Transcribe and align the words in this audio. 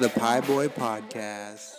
the 0.00 0.08
Pie 0.10 0.42
Boy 0.42 0.68
Podcast. 0.68 1.74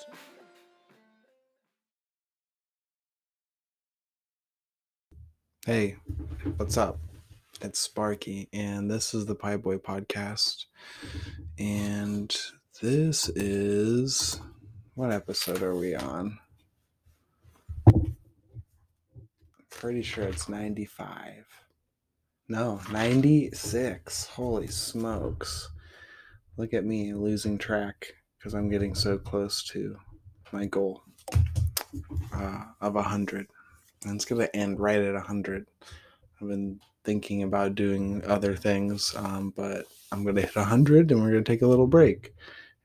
Hey, 5.66 5.96
what's 6.58 6.76
up? 6.76 7.00
It's 7.62 7.80
Sparky, 7.80 8.50
and 8.52 8.92
this 8.92 9.14
is 9.14 9.26
the 9.26 9.36
Pie 9.36 9.56
Boy 9.56 9.78
Podcast. 9.78 10.66
And 11.58 12.36
this 12.82 13.30
is 13.30 14.42
what 14.96 15.14
episode 15.14 15.62
are 15.62 15.76
we 15.78 15.96
on? 15.96 16.40
Pretty 19.70 20.02
sure 20.02 20.26
it's 20.26 20.50
95. 20.50 21.46
No, 22.50 22.82
96. 22.92 24.26
Holy 24.26 24.68
smokes. 24.68 25.70
Look 26.60 26.74
at 26.74 26.84
me 26.84 27.14
losing 27.14 27.58
track 27.58 28.16
because 28.38 28.54
I'm 28.54 28.70
getting 28.70 28.94
so 28.94 29.18
close 29.18 29.64
to 29.70 29.96
my 30.52 30.66
goal 30.66 31.02
uh, 32.34 32.66
of 32.82 32.96
100 32.96 33.48
and 34.04 34.16
it's 34.16 34.26
gonna 34.26 34.50
end 34.54 34.78
right 34.78 35.00
at 35.00 35.14
100 35.14 35.66
i've 36.42 36.48
been 36.50 36.78
thinking 37.06 37.44
about 37.44 37.76
doing 37.76 38.22
other 38.26 38.58
things 38.58 39.16
um, 39.16 39.54
but 39.56 39.86
i'm 40.12 40.26
gonna 40.26 40.42
hit 40.42 40.54
100 40.54 41.12
and 41.12 41.22
we're 41.22 41.32
gonna 41.32 41.44
take 41.44 41.62
a 41.62 41.68
little 41.68 41.88
break. 41.88 42.34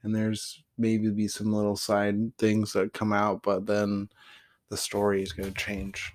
And 0.05 0.15
there's 0.15 0.63
maybe 0.79 1.11
be 1.11 1.27
some 1.27 1.53
little 1.53 1.77
side 1.77 2.37
things 2.39 2.73
that 2.75 2.93
come 2.93 3.13
out 3.13 3.43
but 3.43 3.67
then 3.67 4.09
the 4.69 4.77
story 4.77 5.21
is 5.21 5.33
gonna 5.33 5.51
change 5.51 6.13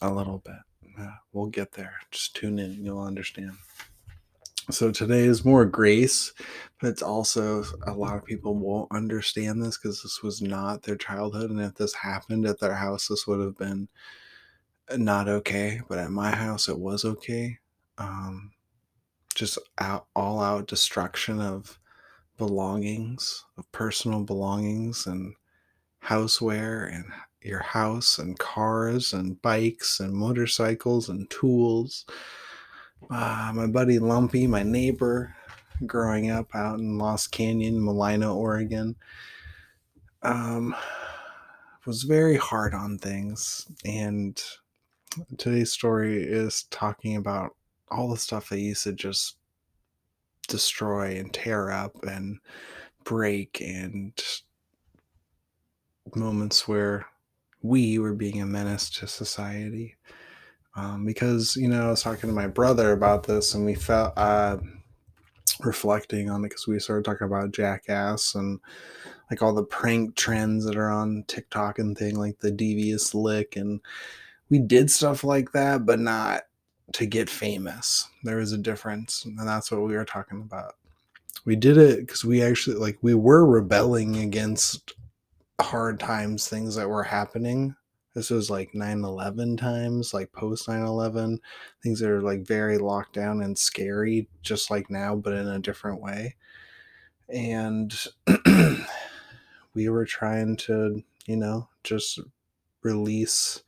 a 0.00 0.10
little 0.10 0.38
bit. 0.38 0.54
Yeah, 0.98 1.16
we'll 1.34 1.48
get 1.48 1.72
there. 1.72 1.96
Just 2.10 2.34
tune 2.34 2.58
in 2.58 2.82
you'll 2.82 3.02
understand 3.02 3.52
so 4.70 4.90
today 4.90 5.24
is 5.24 5.44
more 5.44 5.64
grace 5.64 6.32
but 6.80 6.88
it's 6.88 7.02
also 7.02 7.64
a 7.86 7.92
lot 7.92 8.16
of 8.16 8.24
people 8.24 8.54
won't 8.54 8.90
understand 8.92 9.62
this 9.62 9.76
because 9.76 10.02
this 10.02 10.22
was 10.22 10.40
not 10.42 10.82
their 10.82 10.96
childhood 10.96 11.50
and 11.50 11.60
if 11.60 11.74
this 11.74 11.94
happened 11.94 12.46
at 12.46 12.60
their 12.60 12.74
house 12.74 13.08
this 13.08 13.26
would 13.26 13.40
have 13.40 13.56
been 13.56 13.88
not 14.96 15.28
okay, 15.28 15.80
but 15.88 15.98
at 15.98 16.10
my 16.10 16.34
house 16.34 16.68
it 16.68 16.78
was 16.78 17.04
okay. 17.04 17.58
Um, 17.98 18.52
just 19.34 19.58
out, 19.78 20.06
all 20.14 20.40
out 20.40 20.66
destruction 20.66 21.40
of 21.40 21.78
belongings, 22.36 23.44
of 23.56 23.70
personal 23.72 24.22
belongings, 24.22 25.06
and 25.06 25.34
houseware, 26.02 26.92
and 26.92 27.04
your 27.42 27.62
house, 27.62 28.18
and 28.18 28.38
cars, 28.38 29.12
and 29.12 29.40
bikes, 29.42 30.00
and 30.00 30.12
motorcycles, 30.12 31.08
and 31.08 31.28
tools. 31.30 32.04
Uh, 33.10 33.52
my 33.54 33.66
buddy 33.66 33.98
Lumpy, 33.98 34.46
my 34.46 34.62
neighbor, 34.62 35.34
growing 35.86 36.30
up 36.30 36.54
out 36.54 36.78
in 36.78 36.98
Lost 36.98 37.32
Canyon, 37.32 37.84
Molalla, 37.84 38.34
Oregon, 38.34 38.96
um, 40.22 40.74
was 41.86 42.04
very 42.04 42.36
hard 42.36 42.72
on 42.72 42.98
things. 42.98 43.66
And 43.84 44.42
today's 45.36 45.72
story 45.72 46.22
is 46.22 46.64
talking 46.70 47.16
about 47.16 47.54
all 47.90 48.08
the 48.08 48.16
stuff 48.16 48.48
they 48.48 48.60
used 48.60 48.84
to 48.84 48.92
just 48.92 49.36
destroy 50.48 51.18
and 51.18 51.32
tear 51.32 51.70
up 51.70 52.02
and 52.04 52.38
break 53.04 53.60
and 53.60 54.12
moments 56.14 56.66
where 56.66 57.06
we 57.62 57.98
were 57.98 58.14
being 58.14 58.40
a 58.40 58.46
menace 58.46 58.90
to 58.90 59.06
society 59.06 59.96
um, 60.76 61.04
because 61.04 61.56
you 61.56 61.68
know 61.68 61.86
i 61.86 61.90
was 61.90 62.02
talking 62.02 62.28
to 62.28 62.34
my 62.34 62.46
brother 62.46 62.92
about 62.92 63.22
this 63.24 63.54
and 63.54 63.64
we 63.64 63.74
felt 63.74 64.12
uh, 64.16 64.56
reflecting 65.60 66.30
on 66.30 66.44
it 66.44 66.48
because 66.48 66.66
we 66.66 66.78
started 66.78 67.04
talking 67.04 67.26
about 67.26 67.52
jackass 67.52 68.34
and 68.34 68.58
like 69.30 69.42
all 69.42 69.54
the 69.54 69.64
prank 69.64 70.14
trends 70.16 70.64
that 70.64 70.76
are 70.76 70.90
on 70.90 71.24
tiktok 71.28 71.78
and 71.78 71.96
thing 71.96 72.16
like 72.16 72.38
the 72.40 72.50
devious 72.50 73.14
lick 73.14 73.56
and 73.56 73.80
we 74.50 74.58
did 74.58 74.90
stuff 74.90 75.24
like 75.24 75.52
that, 75.52 75.86
but 75.86 75.98
not 75.98 76.42
to 76.92 77.06
get 77.06 77.30
famous. 77.30 78.08
There 78.22 78.36
was 78.36 78.52
a 78.52 78.58
difference, 78.58 79.24
and 79.24 79.38
that's 79.38 79.70
what 79.70 79.82
we 79.82 79.94
were 79.94 80.04
talking 80.04 80.42
about. 80.42 80.76
We 81.44 81.56
did 81.56 81.76
it 81.76 82.00
because 82.00 82.24
we 82.24 82.42
actually 82.42 82.76
like 82.76 82.98
we 83.02 83.14
were 83.14 83.44
rebelling 83.44 84.16
against 84.16 84.94
hard 85.60 85.98
times, 86.00 86.48
things 86.48 86.76
that 86.76 86.88
were 86.88 87.02
happening. 87.02 87.74
This 88.14 88.30
was 88.30 88.48
like 88.50 88.72
9/11 88.72 89.58
times, 89.58 90.14
like 90.14 90.32
post 90.32 90.68
9/11, 90.68 91.38
things 91.82 92.00
that 92.00 92.10
are 92.10 92.22
like 92.22 92.46
very 92.46 92.78
locked 92.78 93.14
down 93.14 93.42
and 93.42 93.58
scary, 93.58 94.28
just 94.42 94.70
like 94.70 94.88
now, 94.90 95.16
but 95.16 95.34
in 95.34 95.48
a 95.48 95.58
different 95.58 96.00
way. 96.00 96.36
And 97.28 97.92
we 99.74 99.88
were 99.88 100.04
trying 100.04 100.56
to, 100.58 101.02
you 101.26 101.36
know, 101.36 101.68
just 101.82 102.20
release 102.82 103.62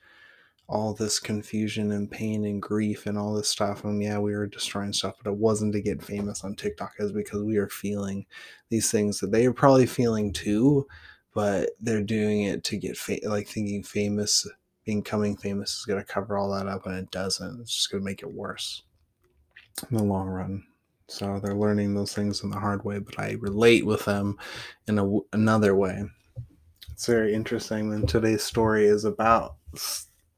all 0.69 0.95
this 0.95 1.21
confusion 1.21 1.93
and 1.93 2.11
pain 2.11 2.45
and 2.45 2.61
grief 2.61 3.07
and 3.07 3.17
all 3.17 3.35
this 3.35 3.49
stuff. 3.49 3.85
And 3.85 4.03
yeah, 4.03 4.19
we 4.19 4.33
were 4.35 4.47
destroying 4.47 4.93
stuff, 4.93 5.15
but 5.23 5.31
it 5.31 5.37
wasn't 5.37 5.73
to 5.75 5.81
get 5.81 6.03
famous 6.03 6.43
on 6.43 6.57
TikTok. 6.57 6.95
Was 6.99 7.13
because 7.13 7.43
we 7.43 7.57
are 7.57 7.69
feeling 7.69 8.27
these 8.69 8.91
things 8.91 9.21
that 9.21 9.31
they 9.31 9.47
are 9.47 9.53
probably 9.53 9.87
feeling 9.87 10.33
too, 10.33 10.87
but 11.37 11.73
they're 11.79 12.03
doing 12.03 12.45
it 12.45 12.65
to 12.65 12.79
get 12.79 12.97
fa- 12.97 13.19
like 13.25 13.47
thinking 13.47 13.83
famous, 13.83 14.49
becoming 14.87 15.37
famous 15.37 15.81
is 15.81 15.85
going 15.85 16.03
to 16.03 16.13
cover 16.13 16.39
all 16.39 16.51
that 16.51 16.67
up, 16.67 16.87
and 16.87 16.97
it 16.97 17.11
doesn't. 17.11 17.61
It's 17.61 17.75
just 17.75 17.91
going 17.91 18.01
to 18.01 18.05
make 18.07 18.23
it 18.23 18.33
worse 18.33 18.85
in 19.91 19.99
the 19.99 20.03
long 20.03 20.29
run. 20.29 20.65
So 21.09 21.39
they're 21.39 21.55
learning 21.55 21.93
those 21.93 22.15
things 22.15 22.43
in 22.43 22.49
the 22.49 22.59
hard 22.59 22.87
way, 22.87 23.01
but 23.01 23.19
I 23.19 23.33
relate 23.33 23.85
with 23.85 24.07
them 24.07 24.39
in 24.89 24.99
a, 24.99 25.19
another 25.35 25.77
way. 25.77 26.05
It's 26.91 27.05
very 27.05 27.35
interesting. 27.35 27.93
And 27.93 28.09
today's 28.09 28.43
story 28.43 28.87
is 28.87 29.05
about 29.05 29.57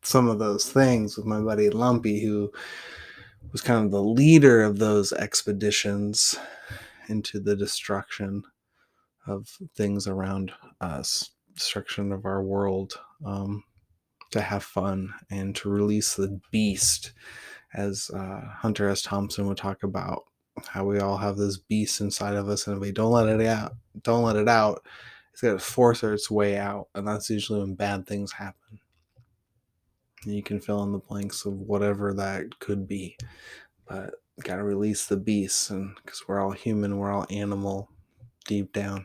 some 0.03 0.27
of 0.27 0.41
those 0.41 0.69
things 0.69 1.17
with 1.17 1.27
my 1.27 1.41
buddy 1.41 1.71
Lumpy, 1.71 2.21
who 2.21 2.51
was 3.53 3.61
kind 3.61 3.85
of 3.85 3.93
the 3.93 4.03
leader 4.03 4.65
of 4.65 4.81
those 4.81 5.13
expeditions 5.13 6.35
into 7.09 7.39
the 7.39 7.55
destruction 7.55 8.43
of 9.29 9.49
things 9.75 10.07
around 10.07 10.53
us, 10.81 11.31
destruction 11.55 12.13
of 12.13 12.25
our 12.25 12.43
world, 12.43 12.95
um, 13.25 13.65
to 14.31 14.41
have 14.41 14.63
fun 14.63 15.13
and 15.31 15.55
to 15.57 15.69
release 15.69 16.15
the 16.15 16.41
beast, 16.51 17.13
as 17.75 18.11
uh, 18.11 18.41
Hunter 18.57 18.89
S. 18.89 19.03
Thompson 19.03 19.47
would 19.47 19.57
talk 19.57 19.83
about 19.83 20.25
how 20.67 20.85
we 20.85 20.99
all 20.99 21.17
have 21.19 21.37
this 21.37 21.57
beast 21.57 22.01
inside 22.01 22.35
of 22.35 22.49
us, 22.49 22.67
and 22.67 22.77
if 22.77 22.83
we 22.83 22.93
don't 22.93 23.13
let 23.13 23.29
it 23.29 23.47
out, 23.47 23.77
don't 24.03 24.25
let 24.25 24.37
it 24.37 24.49
out, 24.49 24.85
it's 25.33 25.43
to 25.43 25.59
force 25.59 26.03
its 26.03 26.31
way 26.31 26.57
out, 26.59 26.89
and 26.95 27.07
that's 27.07 27.31
usually 27.31 27.61
when 27.61 27.75
bad 27.75 28.07
things 28.07 28.33
happen. 28.33 28.81
And 30.25 30.35
you 30.35 30.43
can 30.43 30.61
fill 30.61 30.83
in 30.83 30.93
the 30.93 30.99
blanks 30.99 31.45
of 31.45 31.53
whatever 31.53 32.13
that 32.15 32.59
could 32.59 32.89
be 32.89 33.17
but 33.89 34.15
gotta 34.43 34.63
release 34.63 35.07
the 35.07 35.17
beast 35.17 35.71
and 35.71 35.97
because 35.97 36.23
we're 36.29 36.41
all 36.41 36.53
human 36.53 36.99
we're 36.99 37.11
all 37.11 37.27
animal 37.31 37.89
deep 38.47 38.73
down 38.73 39.05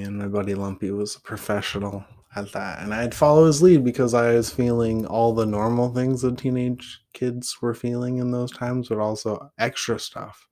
and 0.00 0.18
my 0.18 0.26
buddy 0.28 0.54
lumpy 0.54 0.90
was 0.90 1.16
a 1.16 1.20
professional 1.20 2.04
at 2.36 2.50
that 2.52 2.82
and 2.82 2.92
i'd 2.94 3.14
follow 3.14 3.46
his 3.46 3.62
lead 3.62 3.84
because 3.84 4.14
i 4.14 4.34
was 4.34 4.50
feeling 4.50 5.06
all 5.06 5.32
the 5.32 5.46
normal 5.46 5.92
things 5.92 6.22
that 6.22 6.38
teenage 6.38 7.00
kids 7.12 7.56
were 7.62 7.74
feeling 7.74 8.18
in 8.18 8.30
those 8.30 8.50
times 8.50 8.88
but 8.88 8.98
also 8.98 9.50
extra 9.58 9.98
stuff 9.98 10.48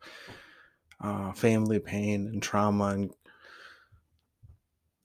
uh, 1.00 1.32
family 1.32 1.80
pain 1.80 2.28
and 2.28 2.42
trauma 2.42 2.84
and 2.86 3.12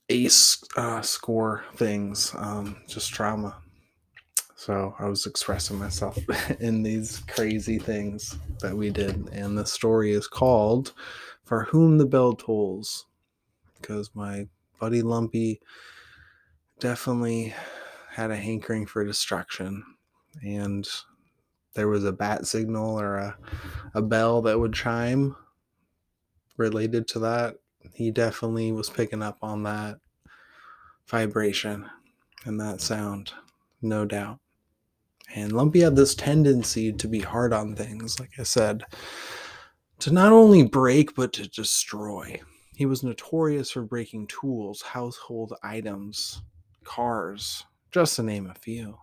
ace 0.08 0.62
uh, 0.76 1.02
score 1.02 1.64
things, 1.74 2.34
um, 2.36 2.76
just 2.86 3.12
trauma. 3.12 3.56
So 4.56 4.94
I 4.98 5.06
was 5.06 5.26
expressing 5.26 5.78
myself 5.78 6.18
in 6.60 6.82
these 6.82 7.20
crazy 7.28 7.78
things 7.78 8.38
that 8.60 8.76
we 8.76 8.90
did. 8.90 9.28
And 9.32 9.56
the 9.56 9.66
story 9.66 10.12
is 10.12 10.26
called 10.26 10.94
For 11.44 11.64
Whom 11.64 11.98
the 11.98 12.06
Bell 12.06 12.32
Tolls. 12.34 13.06
Because 13.80 14.10
my 14.14 14.48
buddy 14.80 15.02
Lumpy 15.02 15.60
definitely 16.78 17.54
had 18.10 18.30
a 18.30 18.36
hankering 18.36 18.86
for 18.86 19.04
destruction. 19.04 19.84
And 20.42 20.88
there 21.74 21.88
was 21.88 22.04
a 22.04 22.12
bat 22.12 22.46
signal 22.46 22.98
or 22.98 23.16
a, 23.16 23.38
a 23.94 24.02
bell 24.02 24.42
that 24.42 24.58
would 24.58 24.74
chime 24.74 25.36
related 26.56 27.06
to 27.08 27.20
that 27.20 27.56
he 27.98 28.10
definitely 28.12 28.70
was 28.72 28.90
picking 28.90 29.22
up 29.22 29.38
on 29.42 29.64
that 29.64 29.98
vibration 31.08 31.88
and 32.44 32.60
that 32.60 32.80
sound, 32.80 33.32
no 33.82 34.04
doubt. 34.04 34.38
And 35.34 35.52
Lumpy 35.52 35.80
had 35.80 35.96
this 35.96 36.14
tendency 36.14 36.92
to 36.92 37.08
be 37.08 37.20
hard 37.20 37.52
on 37.52 37.74
things, 37.74 38.18
like 38.18 38.30
I 38.38 38.44
said, 38.44 38.84
to 39.98 40.12
not 40.12 40.32
only 40.32 40.62
break, 40.62 41.14
but 41.14 41.32
to 41.34 41.48
destroy. 41.48 42.40
He 42.78 42.86
was 42.86 43.02
notorious 43.04 43.70
for 43.72 43.82
breaking 43.84 44.28
tools, 44.28 44.80
household 44.80 45.52
items, 45.62 46.42
cars, 46.82 47.66
just 47.90 48.16
to 48.16 48.22
name 48.22 48.46
a 48.46 48.54
few. 48.54 48.98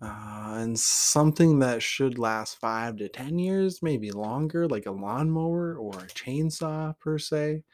uh, 0.00 0.56
and 0.58 0.78
something 0.78 1.58
that 1.60 1.82
should 1.82 2.18
last 2.18 2.58
five 2.58 2.96
to 2.98 3.08
10 3.08 3.38
years, 3.38 3.82
maybe 3.82 4.10
longer, 4.10 4.68
like 4.68 4.86
a 4.86 4.90
lawnmower 4.90 5.76
or 5.76 6.04
a 6.04 6.08
chainsaw 6.08 6.98
per 6.98 7.18
se. 7.18 7.64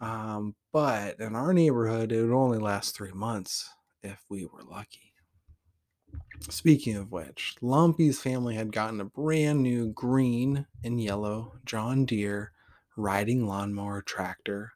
Um, 0.00 0.56
but 0.72 1.20
in 1.20 1.34
our 1.36 1.52
neighborhood, 1.54 2.12
it 2.12 2.22
would 2.22 2.34
only 2.34 2.58
last 2.58 2.94
three 2.96 3.12
months 3.12 3.70
if 4.02 4.24
we 4.30 4.46
were 4.46 4.62
lucky. 4.64 5.12
Speaking 6.50 6.96
of 6.96 7.12
which, 7.12 7.56
Lumpy's 7.60 8.20
family 8.20 8.54
had 8.56 8.72
gotten 8.72 9.00
a 9.00 9.04
brand 9.04 9.62
new 9.62 9.90
green 9.92 10.66
and 10.82 11.00
yellow 11.00 11.60
John 11.64 12.04
Deere 12.04 12.52
riding 12.96 13.46
lawnmower 13.46 14.02
tractor, 14.02 14.72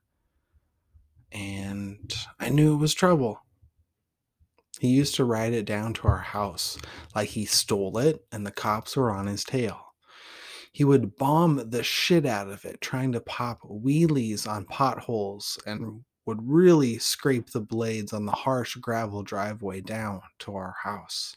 and 1.33 2.13
I 2.39 2.49
hmm. 2.49 2.55
knew 2.55 2.75
it 2.75 2.79
was 2.79 2.95
trouble. 2.95 3.41
He 4.79 4.89
used 4.89 5.15
to 5.17 5.25
ride 5.25 5.53
it 5.53 5.67
down 5.67 5.93
to 5.95 6.09
our 6.09 6.19
house 6.19 6.79
like 7.15 7.31
he 7.31 7.45
stole 7.45 7.99
it 7.99 8.25
and 8.33 8.47
the 8.47 8.51
cops 8.51 8.97
were 8.97 9.11
on 9.11 9.27
his 9.27 9.45
tail. 9.45 9.79
He 10.73 10.85
would 10.85 11.17
bomb 11.17 11.71
the 11.71 11.83
shit 11.83 12.25
out 12.25 12.49
of 12.49 12.65
it, 12.65 12.81
trying 12.81 13.13
to 13.13 13.21
pop 13.21 13.61
wheelies 13.63 14.49
on 14.49 14.65
potholes 14.65 15.59
and 15.67 15.81
hmm. 15.81 15.97
would 16.27 16.39
really 16.43 16.99
scrape 16.99 17.51
the 17.51 17.61
blades 17.61 18.13
on 18.13 18.25
the 18.25 18.33
harsh 18.33 18.77
gravel 18.77 19.23
driveway 19.23 19.81
down 19.81 20.23
to 20.41 20.55
our 20.55 20.77
house. 20.83 21.37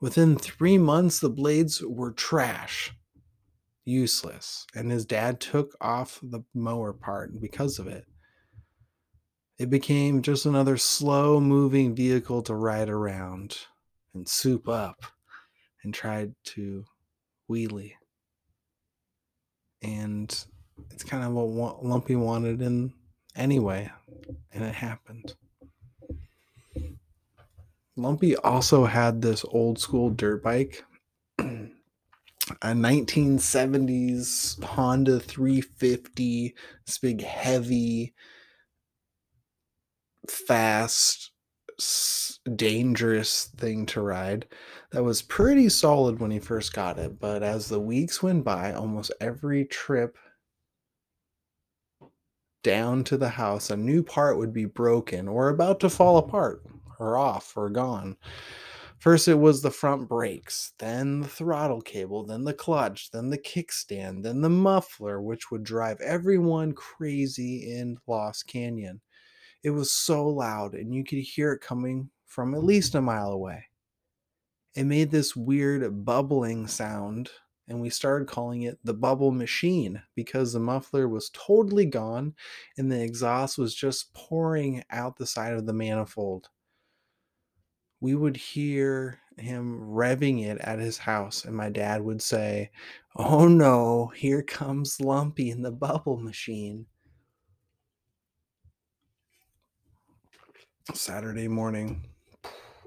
Within 0.00 0.36
three 0.36 0.76
months, 0.76 1.20
the 1.20 1.30
blades 1.30 1.80
were 1.82 2.12
trash, 2.12 2.92
useless, 3.84 4.66
and 4.74 4.90
his 4.90 5.04
dad 5.04 5.40
took 5.40 5.76
off 5.80 6.18
the 6.22 6.42
mower 6.54 6.92
part 6.92 7.40
because 7.40 7.78
of 7.78 7.86
it. 7.86 8.06
It 9.58 9.70
became 9.70 10.22
just 10.22 10.46
another 10.46 10.76
slow 10.76 11.38
moving 11.40 11.94
vehicle 11.94 12.42
to 12.42 12.54
ride 12.54 12.88
around 12.88 13.56
and 14.12 14.28
soup 14.28 14.68
up 14.68 15.04
and 15.82 15.94
tried 15.94 16.34
to 16.44 16.84
wheelie. 17.50 17.92
And 19.82 20.44
it's 20.90 21.04
kind 21.04 21.22
of 21.22 21.32
what 21.32 21.84
Lumpy 21.84 22.16
wanted 22.16 22.62
in 22.62 22.92
anyway, 23.36 23.90
and 24.52 24.64
it 24.64 24.74
happened. 24.74 25.34
Lumpy 27.96 28.34
also 28.36 28.86
had 28.86 29.22
this 29.22 29.44
old 29.48 29.78
school 29.78 30.10
dirt 30.10 30.42
bike, 30.42 30.84
a 32.62 32.72
1970s 32.72 34.62
Honda 34.62 35.20
350, 35.20 36.54
this 36.86 36.98
big 36.98 37.22
heavy 37.22 38.14
fast, 40.28 41.32
dangerous 42.56 43.46
thing 43.56 43.86
to 43.86 44.00
ride 44.00 44.46
that 44.92 45.02
was 45.02 45.22
pretty 45.22 45.68
solid 45.68 46.20
when 46.20 46.30
he 46.30 46.38
first 46.38 46.72
got 46.72 46.98
it. 46.98 47.18
But 47.18 47.42
as 47.42 47.68
the 47.68 47.80
weeks 47.80 48.22
went 48.22 48.44
by, 48.44 48.72
almost 48.72 49.12
every 49.20 49.64
trip 49.64 50.16
down 52.62 53.04
to 53.04 53.16
the 53.16 53.28
house, 53.28 53.70
a 53.70 53.76
new 53.76 54.02
part 54.02 54.38
would 54.38 54.52
be 54.52 54.64
broken 54.64 55.28
or 55.28 55.48
about 55.48 55.80
to 55.80 55.90
fall 55.90 56.18
apart 56.18 56.62
or 56.98 57.16
off 57.16 57.56
or 57.56 57.70
gone. 57.70 58.16
First, 59.04 59.28
it 59.28 59.38
was 59.38 59.60
the 59.60 59.70
front 59.70 60.08
brakes, 60.08 60.72
then 60.78 61.20
the 61.20 61.28
throttle 61.28 61.82
cable, 61.82 62.24
then 62.24 62.44
the 62.44 62.54
clutch, 62.54 63.10
then 63.10 63.28
the 63.28 63.36
kickstand, 63.36 64.22
then 64.22 64.40
the 64.40 64.48
muffler, 64.48 65.20
which 65.20 65.50
would 65.50 65.62
drive 65.62 66.00
everyone 66.00 66.72
crazy 66.72 67.70
in 67.70 67.98
Lost 68.06 68.46
Canyon. 68.46 69.02
It 69.62 69.72
was 69.72 69.92
so 69.92 70.26
loud, 70.26 70.72
and 70.72 70.94
you 70.94 71.04
could 71.04 71.18
hear 71.18 71.52
it 71.52 71.60
coming 71.60 72.08
from 72.24 72.54
at 72.54 72.64
least 72.64 72.94
a 72.94 73.02
mile 73.02 73.30
away. 73.30 73.66
It 74.74 74.84
made 74.84 75.10
this 75.10 75.36
weird 75.36 76.06
bubbling 76.06 76.66
sound, 76.66 77.28
and 77.68 77.82
we 77.82 77.90
started 77.90 78.26
calling 78.26 78.62
it 78.62 78.78
the 78.84 78.94
bubble 78.94 79.32
machine 79.32 80.00
because 80.14 80.54
the 80.54 80.60
muffler 80.60 81.10
was 81.10 81.30
totally 81.34 81.84
gone 81.84 82.36
and 82.78 82.90
the 82.90 83.02
exhaust 83.02 83.58
was 83.58 83.74
just 83.74 84.14
pouring 84.14 84.82
out 84.88 85.18
the 85.18 85.26
side 85.26 85.52
of 85.52 85.66
the 85.66 85.74
manifold. 85.74 86.48
We 88.00 88.14
would 88.14 88.36
hear 88.36 89.20
him 89.38 89.80
revving 89.80 90.44
it 90.44 90.58
at 90.58 90.78
his 90.78 90.98
house, 90.98 91.44
and 91.44 91.56
my 91.56 91.70
dad 91.70 92.02
would 92.02 92.22
say, 92.22 92.70
Oh 93.16 93.48
no, 93.48 94.12
here 94.14 94.42
comes 94.42 95.00
Lumpy 95.00 95.50
in 95.50 95.62
the 95.62 95.72
bubble 95.72 96.18
machine. 96.18 96.86
Saturday 100.92 101.48
morning, 101.48 102.06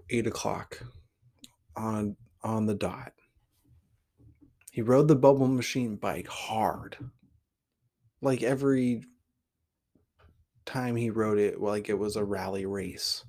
eight 0.09 0.27
o'clock 0.27 0.83
on 1.75 2.15
on 2.43 2.65
the 2.65 2.75
dot. 2.75 3.13
He 4.71 4.81
rode 4.83 5.07
the 5.07 5.15
bubble 5.15 5.47
machine 5.47 5.95
bike 5.95 6.27
hard. 6.27 6.97
Like 8.21 8.43
every 8.43 9.03
time 10.65 10.95
he 10.95 11.09
rode 11.09 11.39
it, 11.39 11.59
like 11.59 11.89
it 11.89 11.97
was 11.97 12.15
a 12.15 12.23
rally 12.23 12.65
race. 12.65 13.25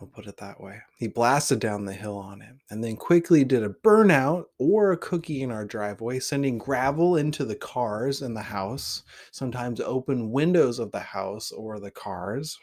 I'll 0.00 0.06
put 0.06 0.26
it 0.28 0.36
that 0.36 0.60
way. 0.60 0.80
He 0.96 1.08
blasted 1.08 1.58
down 1.58 1.84
the 1.84 1.92
hill 1.92 2.16
on 2.16 2.40
it 2.40 2.54
and 2.70 2.82
then 2.84 2.96
quickly 2.96 3.42
did 3.42 3.64
a 3.64 3.68
burnout 3.68 4.44
or 4.58 4.92
a 4.92 4.96
cookie 4.96 5.42
in 5.42 5.50
our 5.50 5.64
driveway, 5.64 6.20
sending 6.20 6.56
gravel 6.56 7.16
into 7.16 7.44
the 7.44 7.56
cars 7.56 8.22
in 8.22 8.32
the 8.32 8.42
house, 8.42 9.02
sometimes 9.32 9.80
open 9.80 10.30
windows 10.30 10.78
of 10.78 10.92
the 10.92 11.00
house 11.00 11.50
or 11.50 11.80
the 11.80 11.90
cars, 11.90 12.56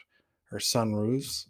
or 0.50 0.58
sunroofs. 0.58 1.46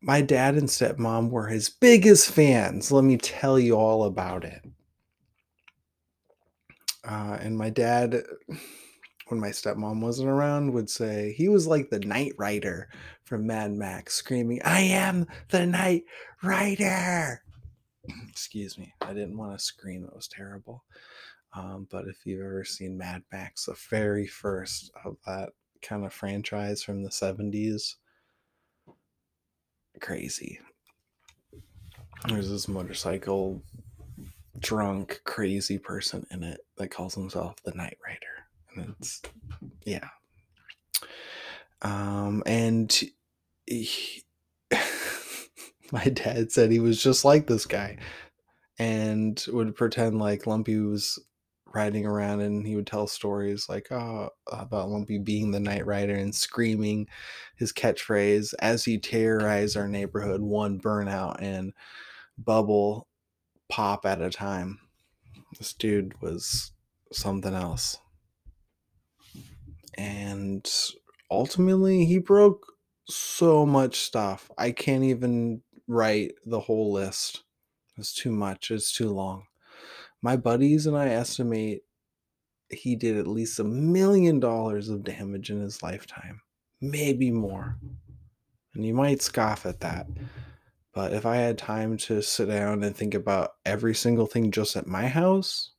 My 0.00 0.22
dad 0.22 0.54
and 0.54 0.68
stepmom 0.68 1.30
were 1.30 1.48
his 1.48 1.68
biggest 1.68 2.30
fans. 2.30 2.92
Let 2.92 3.02
me 3.02 3.16
tell 3.16 3.58
you 3.58 3.74
all 3.74 4.04
about 4.04 4.44
it. 4.44 4.64
Uh, 7.04 7.36
and 7.40 7.58
my 7.58 7.70
dad, 7.70 8.22
when 9.30 9.40
my 9.40 9.48
stepmom 9.48 10.00
wasn't 10.00 10.28
around, 10.28 10.72
would 10.72 10.90
say 10.90 11.32
he 11.36 11.48
was 11.48 11.66
like 11.66 11.90
the 11.90 12.00
Knight 12.00 12.32
Rider 12.36 12.88
from 13.22 13.46
Mad 13.46 13.72
Max, 13.72 14.14
screaming, 14.14 14.60
I 14.64 14.80
am 14.80 15.26
the 15.48 15.66
Knight 15.66 16.04
Rider. 16.42 17.42
Excuse 18.28 18.78
me. 18.78 18.92
I 19.00 19.12
didn't 19.12 19.38
want 19.38 19.56
to 19.56 19.64
scream. 19.64 20.04
It 20.04 20.14
was 20.14 20.28
terrible. 20.28 20.84
Um, 21.54 21.86
but 21.90 22.06
if 22.06 22.24
you've 22.24 22.40
ever 22.44 22.64
seen 22.64 22.98
Mad 22.98 23.22
Max, 23.32 23.66
the 23.66 23.76
very 23.88 24.26
first 24.26 24.90
of 25.04 25.16
that 25.26 25.50
kind 25.82 26.04
of 26.04 26.12
franchise 26.12 26.82
from 26.82 27.02
the 27.02 27.10
70s. 27.10 27.96
Crazy. 30.00 30.58
There's 32.28 32.50
this 32.50 32.68
motorcycle 32.68 33.62
drunk, 34.58 35.20
crazy 35.24 35.78
person 35.78 36.26
in 36.30 36.42
it 36.42 36.60
that 36.76 36.90
calls 36.90 37.14
himself 37.14 37.56
the 37.64 37.72
night 37.72 37.96
Rider. 38.04 38.39
Yeah. 39.84 40.08
Um, 41.82 42.42
and 42.46 43.00
he, 43.66 44.24
my 45.92 46.04
dad 46.04 46.52
said 46.52 46.70
he 46.70 46.80
was 46.80 47.02
just 47.02 47.24
like 47.24 47.46
this 47.46 47.66
guy 47.66 47.98
and 48.78 49.44
would 49.48 49.74
pretend 49.74 50.18
like 50.18 50.46
Lumpy 50.46 50.78
was 50.78 51.18
riding 51.72 52.04
around 52.04 52.40
and 52.40 52.66
he 52.66 52.74
would 52.74 52.86
tell 52.86 53.06
stories 53.06 53.68
like 53.68 53.90
oh, 53.92 54.28
about 54.50 54.88
Lumpy 54.88 55.18
being 55.18 55.50
the 55.50 55.60
night 55.60 55.86
Rider 55.86 56.14
and 56.14 56.34
screaming 56.34 57.06
his 57.56 57.72
catchphrase 57.72 58.54
as 58.60 58.84
he 58.84 58.98
terrorized 58.98 59.76
our 59.76 59.88
neighborhood 59.88 60.40
one 60.40 60.80
burnout 60.80 61.36
and 61.40 61.72
bubble 62.38 63.06
pop 63.68 64.04
at 64.04 64.20
a 64.20 64.30
time. 64.30 64.80
This 65.58 65.72
dude 65.72 66.20
was 66.20 66.72
something 67.12 67.54
else. 67.54 67.98
And 70.00 70.68
ultimately, 71.30 72.06
he 72.06 72.18
broke 72.18 72.72
so 73.06 73.66
much 73.66 73.96
stuff. 74.00 74.50
I 74.56 74.70
can't 74.70 75.04
even 75.04 75.62
write 75.86 76.32
the 76.46 76.60
whole 76.60 76.92
list. 76.92 77.42
It's 77.96 78.14
too 78.14 78.32
much, 78.32 78.70
it's 78.70 78.92
too 78.92 79.10
long 79.10 79.44
my 80.22 80.36
buddies 80.36 80.86
and 80.86 80.96
I 80.96 81.08
estimate 81.08 81.82
he 82.68 82.94
did 82.94 83.16
at 83.16 83.26
least 83.26 83.58
a 83.58 83.64
million 83.64 84.38
dollars 84.38 84.88
of 84.88 85.02
damage 85.02 85.50
in 85.50 85.60
his 85.60 85.82
lifetime, 85.82 86.40
maybe 86.80 87.32
more. 87.32 87.78
And 88.74 88.84
you 88.86 88.94
might 88.94 89.22
scoff 89.22 89.66
at 89.66 89.80
that. 89.80 90.06
But 90.94 91.12
if 91.12 91.26
I 91.26 91.36
had 91.36 91.58
time 91.58 91.96
to 91.98 92.22
sit 92.22 92.46
down 92.46 92.84
and 92.84 92.96
think 92.96 93.14
about 93.14 93.54
every 93.66 93.94
single 93.94 94.26
thing 94.26 94.52
just 94.52 94.76
at 94.76 94.86
my 94.86 95.08
house, 95.08 95.69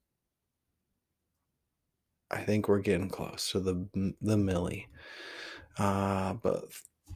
I 2.32 2.40
think 2.42 2.68
we're 2.68 2.80
getting 2.80 3.10
close 3.10 3.52
to 3.52 3.60
the 3.60 3.86
the 4.22 4.36
milli. 4.36 4.86
Uh, 5.78 6.34
but 6.34 6.66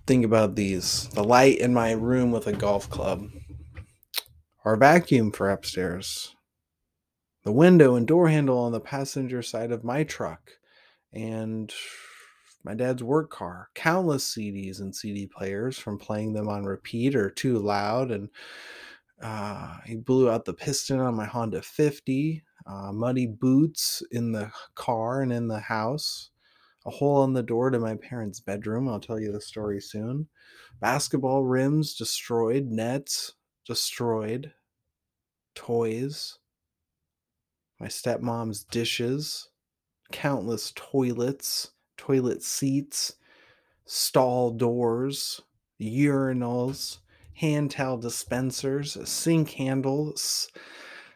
think 0.05 0.25
about 0.25 0.55
these: 0.55 1.07
the 1.09 1.23
light 1.23 1.59
in 1.59 1.73
my 1.73 1.91
room 1.91 2.31
with 2.31 2.47
a 2.47 2.53
golf 2.53 2.89
club, 2.89 3.27
our 4.65 4.75
vacuum 4.75 5.31
for 5.31 5.49
upstairs, 5.49 6.35
the 7.43 7.51
window 7.51 7.95
and 7.95 8.05
door 8.05 8.27
handle 8.27 8.59
on 8.59 8.71
the 8.71 8.79
passenger 8.79 9.41
side 9.41 9.71
of 9.71 9.83
my 9.83 10.03
truck, 10.03 10.51
and 11.13 11.73
my 12.65 12.73
dad's 12.73 13.03
work 13.03 13.29
car, 13.29 13.69
countless 13.75 14.35
CDs 14.35 14.79
and 14.79 14.93
CD 14.93 15.27
players 15.27 15.77
from 15.77 15.99
playing 15.99 16.33
them 16.33 16.49
on 16.49 16.63
repeat 16.63 17.15
or 17.15 17.29
too 17.29 17.59
loud. 17.59 18.09
And 18.09 18.29
uh, 19.21 19.77
he 19.85 19.95
blew 19.95 20.29
out 20.29 20.45
the 20.45 20.53
piston 20.53 20.99
on 20.99 21.15
my 21.15 21.25
Honda 21.25 21.61
50, 21.61 22.43
uh, 22.65 22.91
muddy 22.91 23.27
boots 23.27 24.01
in 24.11 24.31
the 24.31 24.51
car 24.73 25.21
and 25.21 25.31
in 25.31 25.47
the 25.47 25.59
house, 25.59 26.31
a 26.85 26.89
hole 26.89 27.23
in 27.23 27.33
the 27.33 27.43
door 27.43 27.69
to 27.69 27.79
my 27.79 27.95
parents' 27.95 28.39
bedroom. 28.39 28.87
I'll 28.87 28.99
tell 28.99 29.19
you 29.19 29.31
the 29.31 29.41
story 29.41 29.81
soon. 29.81 30.27
Basketball 30.79 31.43
rims 31.43 31.95
destroyed, 31.95 32.65
nets 32.65 33.33
destroyed, 33.65 34.53
toys, 35.55 36.39
my 37.79 37.87
stepmom's 37.87 38.63
dishes, 38.63 39.49
countless 40.11 40.71
toilets, 40.75 41.71
toilet 41.97 42.43
seats, 42.43 43.15
stall 43.85 44.51
doors, 44.51 45.41
urinals, 45.79 46.99
hand 47.33 47.71
towel 47.71 47.97
dispensers, 47.97 48.97
sink 49.07 49.51
handles, 49.51 50.49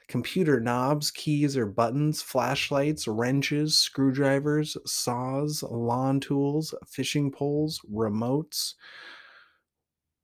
computer 0.10 0.60
knobs, 0.60 1.12
keys 1.12 1.56
or 1.56 1.68
buttons, 1.68 2.22
flashlights, 2.22 3.08
wrenches, 3.08 3.80
screwdrivers, 3.80 4.75
saws, 4.86 5.63
lawn 5.63 6.20
tools, 6.20 6.74
fishing 6.88 7.32
poles, 7.32 7.80
remotes, 7.89 8.74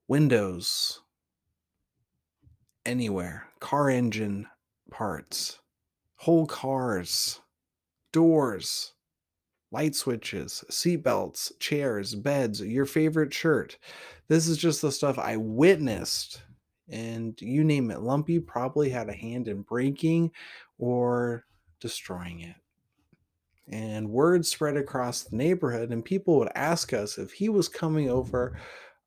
windows, 0.08 1.02
anywhere, 2.86 3.48
car 3.60 3.90
engine 3.90 4.48
parts, 4.90 5.60
whole 6.16 6.48
cars, 6.48 7.40
doors, 8.12 8.94
light 9.72 9.94
switches, 9.94 10.64
seat 10.70 11.04
belts, 11.04 11.54
chairs, 11.60 12.16
beds, 12.16 12.60
your 12.60 12.86
favorite 12.86 13.34
shirt. 13.34 13.78
This 14.30 14.48
is 14.48 14.58
just 14.58 14.82
the 14.82 14.92
stuff 14.92 15.20
I 15.20 15.38
witnessed. 15.38 16.42
And 16.90 17.40
you 17.42 17.64
name 17.64 17.90
it, 17.90 18.02
Lumpy 18.02 18.40
probably 18.40 18.90
had 18.90 19.10
a 19.10 19.14
hand 19.14 19.48
in 19.48 19.62
breaking 19.62 20.32
or 20.78 21.46
destroying 21.80 22.42
it. 22.42 22.56
And 23.68 24.10
word 24.10 24.46
spread 24.46 24.78
across 24.78 25.24
the 25.24 25.36
neighborhood, 25.36 25.92
and 25.92 26.06
people 26.06 26.38
would 26.38 26.52
ask 26.54 26.94
us 26.94 27.18
if 27.18 27.32
he 27.32 27.50
was 27.50 27.68
coming 27.68 28.10
over 28.10 28.60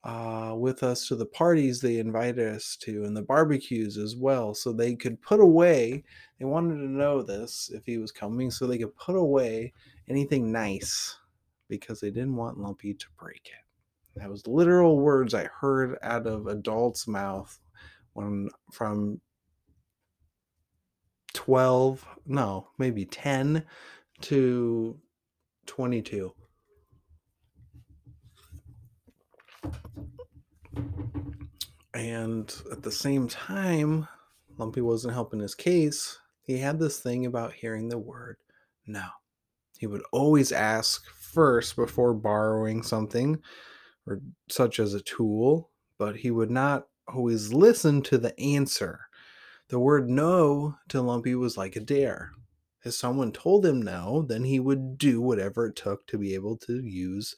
uh, 0.03 0.55
with 0.57 0.83
us 0.83 1.07
to 1.09 1.17
the 1.17 1.27
parties 1.27 1.81
they 1.81 1.99
invited 1.99 2.55
us 2.55 2.77
to 2.77 3.05
and 3.05 3.17
the 3.17 3.23
barbecues 3.23 3.97
as 3.97 4.17
well. 4.17 4.55
So 4.55 4.73
they 4.73 4.95
could 4.95 5.21
put 5.23 5.39
away, 5.39 6.03
they 6.39 6.45
wanted 6.45 6.77
to 6.77 6.89
know 6.89 7.23
this 7.23 7.71
if 7.73 7.85
he 7.85 7.99
was 7.99 8.11
coming, 8.11 8.51
so 8.51 8.67
they 8.67 8.79
could 8.79 8.97
put 8.97 9.17
away 9.17 9.73
anything 10.09 10.51
nice 10.51 11.17
because 11.69 12.01
they 12.01 12.11
didn't 12.11 12.37
want 12.37 12.59
Lumpy 12.59 12.95
to 12.95 13.07
break 13.19 13.47
it. 13.47 14.19
That 14.21 14.31
was 14.31 14.47
literal 14.47 14.99
words 14.99 15.35
I 15.35 15.45
heard 15.45 15.97
out 16.03 16.27
of 16.27 16.49
adults' 16.49 17.07
mouth 17.07 17.59
when 18.19 18.51
from 18.73 19.21
12, 21.35 22.05
no, 22.27 22.69
maybe 22.77 23.05
10 23.05 23.65
to 24.23 24.99
22. 25.67 26.33
And 31.95 32.53
at 32.73 32.83
the 32.83 32.91
same 32.91 33.29
time, 33.29 34.09
Lumpy 34.57 34.81
wasn't 34.81 35.15
helping 35.15 35.39
his 35.39 35.55
case. 35.55 36.19
He 36.43 36.59
had 36.59 36.81
this 36.81 36.99
thing 36.99 37.25
about 37.25 37.53
hearing 37.53 37.89
the 37.89 37.99
word 37.99 38.37
no. 38.87 39.05
He 39.79 39.87
would 39.87 40.03
always 40.11 40.51
ask 40.51 41.09
first 41.15 41.77
before 41.77 42.15
borrowing 42.15 42.83
something, 42.83 43.41
or 44.09 44.21
such 44.49 44.81
as 44.81 44.95
a 44.95 45.03
tool, 45.03 45.71
but 45.99 46.17
he 46.17 46.33
would 46.33 46.51
not 46.51 46.89
always 47.13 47.53
listen 47.53 48.03
to 48.03 48.19
the 48.19 48.39
answer. 48.39 49.01
The 49.69 49.79
word 49.79 50.09
no 50.09 50.77
to 50.89 51.01
Lumpy 51.03 51.35
was 51.35 51.57
like 51.57 51.77
a 51.77 51.81
dare. 51.81 52.33
If 52.85 52.95
someone 52.95 53.33
told 53.33 53.67
him 53.67 53.83
no, 53.83 54.23
then 54.23 54.45
he 54.45 54.61
would 54.61 54.99
do 54.99 55.21
whatever 55.21 55.67
it 55.67 55.77
took 55.77 56.07
to 56.07 56.19
be 56.19 56.35
able 56.35 56.57
to 56.59 56.81
use 56.83 57.35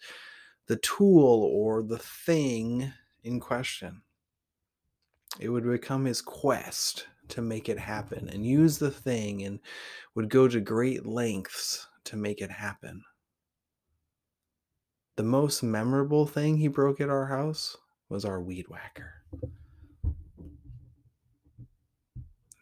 the 0.66 0.76
tool 0.76 1.50
or 1.52 1.82
the 1.82 1.98
thing 1.98 2.92
in 3.24 3.40
question. 3.40 4.02
It 5.38 5.48
would 5.48 5.64
become 5.64 6.04
his 6.04 6.20
quest 6.20 7.06
to 7.28 7.42
make 7.42 7.68
it 7.68 7.78
happen 7.78 8.28
and 8.28 8.44
use 8.44 8.78
the 8.78 8.90
thing 8.90 9.42
and 9.44 9.60
would 10.14 10.28
go 10.28 10.48
to 10.48 10.60
great 10.60 11.06
lengths 11.06 11.86
to 12.04 12.16
make 12.16 12.40
it 12.40 12.50
happen. 12.50 13.02
The 15.16 15.22
most 15.22 15.62
memorable 15.62 16.26
thing 16.26 16.56
he 16.56 16.68
broke 16.68 17.00
at 17.00 17.10
our 17.10 17.26
house 17.26 17.76
was 18.08 18.24
our 18.24 18.40
weed 18.40 18.66
whacker. 18.68 19.14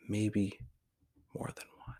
Maybe 0.09 0.59
more 1.35 1.51
than 1.55 1.67
one. 1.87 1.97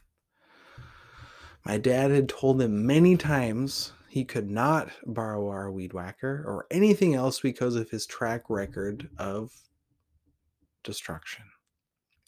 My 1.65 1.77
dad 1.79 2.11
had 2.11 2.29
told 2.29 2.61
him 2.63 2.87
many 2.87 3.17
times 3.17 3.93
he 4.09 4.25
could 4.25 4.51
not 4.51 4.91
borrow 5.07 5.49
our 5.49 5.71
weed 5.71 5.93
whacker 5.93 6.43
or 6.47 6.67
anything 6.71 7.15
else 7.15 7.41
because 7.41 7.77
of 7.77 7.91
his 7.91 8.07
track 8.07 8.49
record 8.49 9.11
of 9.19 9.53
destruction. 10.83 11.45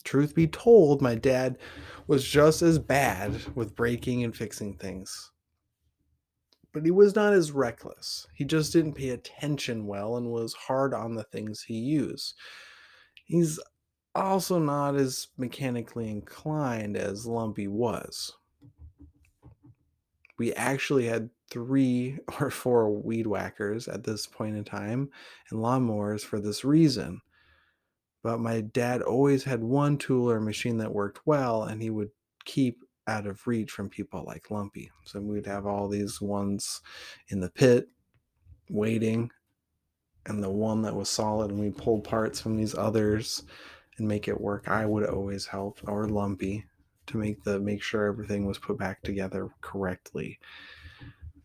Truth 0.05 0.35
be 0.35 0.47
told, 0.47 1.03
my 1.03 1.15
dad 1.15 1.59
was 2.07 2.25
just 2.25 2.63
as 2.63 2.79
bad 2.79 3.41
with 3.55 3.75
breaking 3.75 4.25
and 4.25 4.37
fixing 4.37 4.75
things. 4.75 5.31
But 6.73 6.85
he 6.85 6.91
was 6.91 7.15
not 7.15 7.33
as 7.33 7.53
reckless. 7.53 8.27
He 8.35 8.45
just 8.45 8.73
didn't 8.73 8.95
pay 8.95 9.11
attention 9.11 9.87
well 9.87 10.17
and 10.17 10.31
was 10.31 10.55
hard 10.55 10.95
on 10.95 11.15
the 11.15 11.25
things 11.25 11.63
he 11.63 11.75
used. 11.75 12.35
He's 13.25 13.59
also 14.15 14.59
not 14.59 14.97
as 14.97 15.29
mechanically 15.37 16.11
inclined 16.11 16.97
as 16.97 17.27
Lumpy 17.27 17.69
was. 17.69 18.37
We 20.39 20.53
actually 20.55 21.07
had 21.07 21.31
three 21.51 22.19
or 22.41 22.51
four 22.51 22.91
weed 22.91 23.27
whackers 23.27 23.89
at 23.89 24.05
this 24.05 24.27
point 24.27 24.57
in 24.57 24.65
time 24.65 25.11
and 25.51 25.61
lawnmowers 25.61 26.23
for 26.23 26.41
this 26.41 26.65
reason 26.65 27.21
but 28.23 28.41
my 28.41 28.61
dad 28.61 29.03
always 29.03 29.45
had 29.45 29.63
one 29.63 29.97
tool 29.97 30.31
or 30.31 30.41
machine 30.41 30.79
that 30.79 30.93
worked 30.93 31.21
well 31.27 31.65
and 31.65 31.81
he 31.81 31.91
would 31.91 32.11
keep 32.45 32.85
out 33.07 33.27
of 33.27 33.47
reach 33.47 33.71
from 33.71 33.89
people 33.89 34.25
like 34.27 34.51
Lumpy. 34.51 34.91
So 35.05 35.21
we'd 35.21 35.47
have 35.47 35.67
all 35.67 35.89
these 35.89 36.21
ones 36.21 36.81
in 37.29 37.41
the 37.41 37.51
pit 37.51 37.89
waiting 38.69 39.31
and 40.27 40.43
the 40.43 40.51
one 40.51 40.83
that 40.83 40.95
was 40.95 41.09
solid 41.09 41.51
and 41.51 41.59
we 41.59 41.71
pulled 41.71 42.05
parts 42.05 42.41
from 42.41 42.57
these 42.57 42.75
others 42.75 43.43
and 43.99 44.09
make 44.09 44.29
it 44.29 44.41
work. 44.41 44.69
I 44.69 44.87
would 44.87 45.07
always 45.07 45.47
help 45.47 45.79
or 45.87 46.09
Lumpy 46.09 46.65
to 47.07 47.19
make 47.19 47.43
the 47.45 47.59
make 47.61 47.83
sure 47.83 48.07
everything 48.07 48.47
was 48.47 48.59
put 48.59 48.79
back 48.79 49.03
together 49.03 49.51
correctly. 49.61 50.39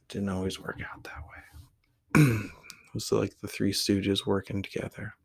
Didn't 0.09 0.29
always 0.29 0.59
work 0.59 0.79
out 0.81 1.03
that 1.03 1.23
way. 1.23 2.21
it 2.45 2.93
was 2.93 3.11
like 3.11 3.39
the 3.39 3.47
three 3.47 3.73
stooges 3.73 4.25
working 4.25 4.61
together 4.61 5.15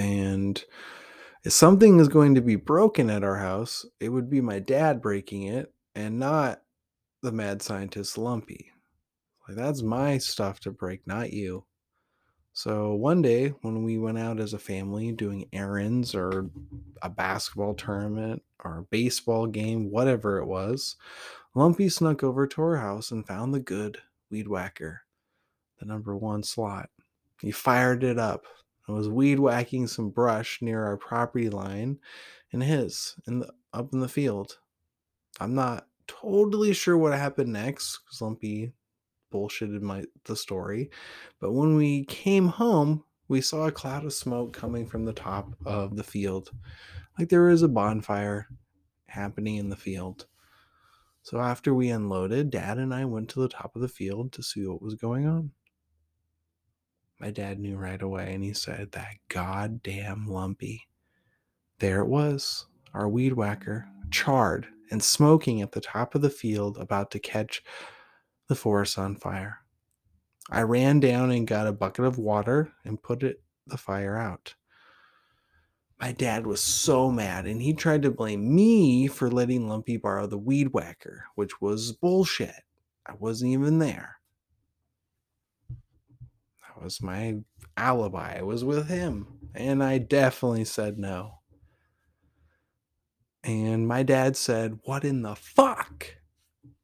and 0.00 0.64
if 1.44 1.52
something 1.52 1.98
is 2.00 2.08
going 2.08 2.34
to 2.34 2.40
be 2.40 2.56
broken 2.56 3.10
at 3.10 3.24
our 3.24 3.36
house, 3.36 3.84
it 3.98 4.10
would 4.10 4.30
be 4.30 4.40
my 4.40 4.58
dad 4.58 5.00
breaking 5.00 5.44
it 5.44 5.72
and 5.94 6.18
not 6.18 6.62
the 7.22 7.32
mad 7.32 7.62
scientist 7.62 8.18
Lumpy. 8.18 8.72
Like 9.46 9.56
that's 9.56 9.82
my 9.82 10.18
stuff 10.18 10.60
to 10.60 10.70
break, 10.70 11.06
not 11.06 11.32
you. 11.32 11.64
So 12.52 12.94
one 12.94 13.22
day 13.22 13.48
when 13.62 13.84
we 13.84 13.98
went 13.98 14.18
out 14.18 14.40
as 14.40 14.52
a 14.52 14.58
family 14.58 15.12
doing 15.12 15.48
errands 15.52 16.14
or 16.14 16.50
a 17.02 17.08
basketball 17.08 17.74
tournament 17.74 18.42
or 18.64 18.78
a 18.78 18.82
baseball 18.82 19.46
game, 19.46 19.90
whatever 19.90 20.38
it 20.38 20.46
was, 20.46 20.96
Lumpy 21.54 21.88
snuck 21.88 22.22
over 22.22 22.46
to 22.46 22.62
our 22.62 22.76
house 22.76 23.10
and 23.10 23.26
found 23.26 23.54
the 23.54 23.60
good 23.60 23.98
weed 24.30 24.48
whacker, 24.48 25.02
the 25.78 25.86
number 25.86 26.16
one 26.16 26.42
slot. 26.42 26.90
He 27.40 27.50
fired 27.50 28.04
it 28.04 28.18
up, 28.18 28.44
I 28.90 28.92
was 28.92 29.08
weed 29.08 29.38
whacking 29.38 29.86
some 29.86 30.10
brush 30.10 30.60
near 30.60 30.84
our 30.84 30.96
property 30.96 31.48
line 31.48 32.00
and 32.52 32.60
his 32.60 33.14
in 33.28 33.38
the 33.38 33.52
up 33.72 33.92
in 33.92 34.00
the 34.00 34.08
field. 34.08 34.58
I'm 35.38 35.54
not 35.54 35.86
totally 36.08 36.72
sure 36.72 36.98
what 36.98 37.12
happened 37.12 37.52
next 37.52 37.98
because 37.98 38.20
Lumpy 38.20 38.72
bullshitted 39.30 39.80
my 39.80 40.04
the 40.24 40.36
story. 40.36 40.90
But 41.40 41.52
when 41.52 41.76
we 41.76 42.04
came 42.04 42.48
home, 42.48 43.04
we 43.28 43.40
saw 43.40 43.66
a 43.66 43.72
cloud 43.72 44.04
of 44.04 44.12
smoke 44.12 44.52
coming 44.52 44.86
from 44.86 45.04
the 45.04 45.12
top 45.12 45.54
of 45.64 45.96
the 45.96 46.04
field. 46.04 46.50
Like 47.18 47.28
there 47.28 47.42
was 47.42 47.62
a 47.62 47.68
bonfire 47.68 48.48
happening 49.06 49.56
in 49.56 49.68
the 49.68 49.76
field. 49.76 50.26
So 51.22 51.38
after 51.38 51.74
we 51.74 51.90
unloaded, 51.90 52.50
Dad 52.50 52.78
and 52.78 52.94
I 52.94 53.04
went 53.04 53.28
to 53.30 53.40
the 53.40 53.48
top 53.48 53.76
of 53.76 53.82
the 53.82 53.88
field 53.88 54.32
to 54.32 54.42
see 54.42 54.66
what 54.66 54.82
was 54.82 54.94
going 54.94 55.26
on. 55.26 55.52
My 57.20 57.30
dad 57.30 57.60
knew 57.60 57.76
right 57.76 58.00
away 58.00 58.32
and 58.32 58.42
he 58.42 58.54
said, 58.54 58.92
That 58.92 59.16
goddamn 59.28 60.26
lumpy. 60.26 60.88
There 61.78 62.00
it 62.00 62.08
was, 62.08 62.66
our 62.94 63.08
weed 63.08 63.34
whacker, 63.34 63.86
charred 64.10 64.66
and 64.90 65.02
smoking 65.02 65.62
at 65.62 65.72
the 65.72 65.80
top 65.80 66.14
of 66.14 66.22
the 66.22 66.30
field, 66.30 66.78
about 66.78 67.10
to 67.12 67.18
catch 67.18 67.62
the 68.50 68.56
forest 68.56 68.98
on 68.98 69.14
fire. 69.14 69.60
I 70.50 70.62
ran 70.62 70.98
down 70.98 71.30
and 71.30 71.46
got 71.46 71.68
a 71.68 71.72
bucket 71.72 72.04
of 72.04 72.18
water 72.18 72.72
and 72.84 73.00
put 73.00 73.22
it 73.22 73.40
the 73.68 73.78
fire 73.78 74.18
out. 74.18 74.56
My 76.00 76.10
dad 76.10 76.48
was 76.48 76.60
so 76.60 77.12
mad 77.12 77.46
and 77.46 77.62
he 77.62 77.72
tried 77.72 78.02
to 78.02 78.10
blame 78.10 78.52
me 78.52 79.06
for 79.06 79.30
letting 79.30 79.68
Lumpy 79.68 79.96
borrow 79.96 80.26
the 80.26 80.36
weed 80.36 80.72
whacker, 80.72 81.26
which 81.36 81.60
was 81.60 81.92
bullshit. 81.92 82.64
I 83.06 83.12
wasn't 83.20 83.52
even 83.52 83.78
there. 83.78 84.16
That 85.68 86.82
was 86.82 87.00
my 87.00 87.36
alibi. 87.76 88.38
I 88.38 88.42
was 88.42 88.64
with 88.64 88.88
him. 88.88 89.28
And 89.54 89.80
I 89.80 89.98
definitely 89.98 90.64
said 90.64 90.98
no. 90.98 91.34
And 93.44 93.86
my 93.86 94.02
dad 94.02 94.36
said, 94.36 94.80
What 94.82 95.04
in 95.04 95.22
the 95.22 95.36
fuck? 95.36 96.16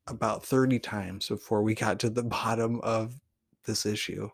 About 0.06 0.44
30 0.44 0.78
times 0.78 1.28
before 1.28 1.62
we 1.62 1.74
got 1.74 1.98
to 2.00 2.10
the 2.10 2.22
bottom 2.24 2.80
of 2.82 3.20
this 3.64 3.86
issue. 3.86 4.30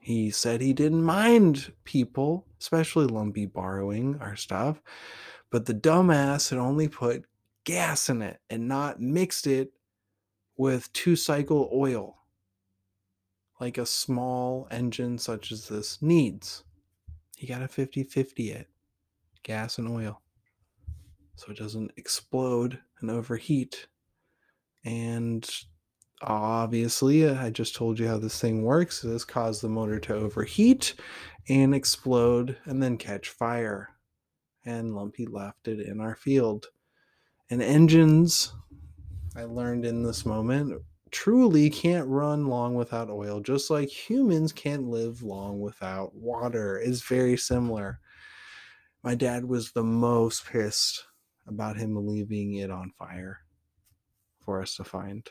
He 0.00 0.30
said 0.30 0.60
he 0.60 0.72
didn't 0.72 1.04
mind 1.04 1.72
people, 1.84 2.46
especially 2.60 3.06
Lumpy, 3.06 3.46
borrowing 3.46 4.18
our 4.20 4.34
stuff, 4.34 4.82
but 5.50 5.66
the 5.66 5.74
dumbass 5.74 6.50
had 6.50 6.58
only 6.58 6.88
put 6.88 7.24
gas 7.64 8.08
in 8.08 8.22
it 8.22 8.40
and 8.50 8.66
not 8.66 9.00
mixed 9.00 9.46
it 9.46 9.72
with 10.56 10.92
two 10.92 11.14
cycle 11.14 11.70
oil, 11.72 12.16
like 13.60 13.78
a 13.78 13.86
small 13.86 14.66
engine 14.70 15.18
such 15.18 15.52
as 15.52 15.68
this 15.68 16.02
needs. 16.02 16.64
He 17.36 17.46
got 17.46 17.62
a 17.62 17.68
50 17.68 18.04
50 18.04 18.50
it, 18.52 18.68
gas 19.42 19.78
and 19.78 19.88
oil, 19.88 20.21
so 21.36 21.50
it 21.50 21.58
doesn't 21.58 21.92
explode 21.96 22.78
and 23.00 23.10
overheat. 23.10 23.86
And 24.84 25.48
obviously, 26.20 27.28
I 27.28 27.50
just 27.50 27.74
told 27.74 27.98
you 27.98 28.08
how 28.08 28.18
this 28.18 28.40
thing 28.40 28.62
works. 28.62 29.02
This 29.02 29.24
caused 29.24 29.62
the 29.62 29.68
motor 29.68 29.98
to 30.00 30.14
overheat 30.14 30.94
and 31.48 31.74
explode 31.74 32.56
and 32.64 32.82
then 32.82 32.96
catch 32.96 33.28
fire. 33.28 33.90
And 34.64 34.94
Lumpy 34.94 35.26
left 35.26 35.68
it 35.68 35.80
in 35.80 36.00
our 36.00 36.14
field. 36.14 36.66
And 37.50 37.60
engines, 37.60 38.52
I 39.36 39.44
learned 39.44 39.84
in 39.84 40.02
this 40.02 40.24
moment, 40.24 40.80
truly 41.10 41.68
can't 41.68 42.08
run 42.08 42.46
long 42.46 42.74
without 42.74 43.10
oil, 43.10 43.40
just 43.40 43.70
like 43.70 43.88
humans 43.88 44.52
can't 44.52 44.88
live 44.88 45.22
long 45.22 45.60
without 45.60 46.14
water. 46.14 46.78
It's 46.78 47.02
very 47.02 47.36
similar. 47.36 48.00
My 49.02 49.14
dad 49.14 49.44
was 49.44 49.72
the 49.72 49.82
most 49.82 50.46
pissed 50.46 51.04
about 51.46 51.76
him 51.76 52.06
leaving 52.06 52.54
it 52.54 52.70
on 52.70 52.92
fire 52.98 53.40
for 54.44 54.60
us 54.62 54.76
to 54.76 54.84
find. 54.84 55.28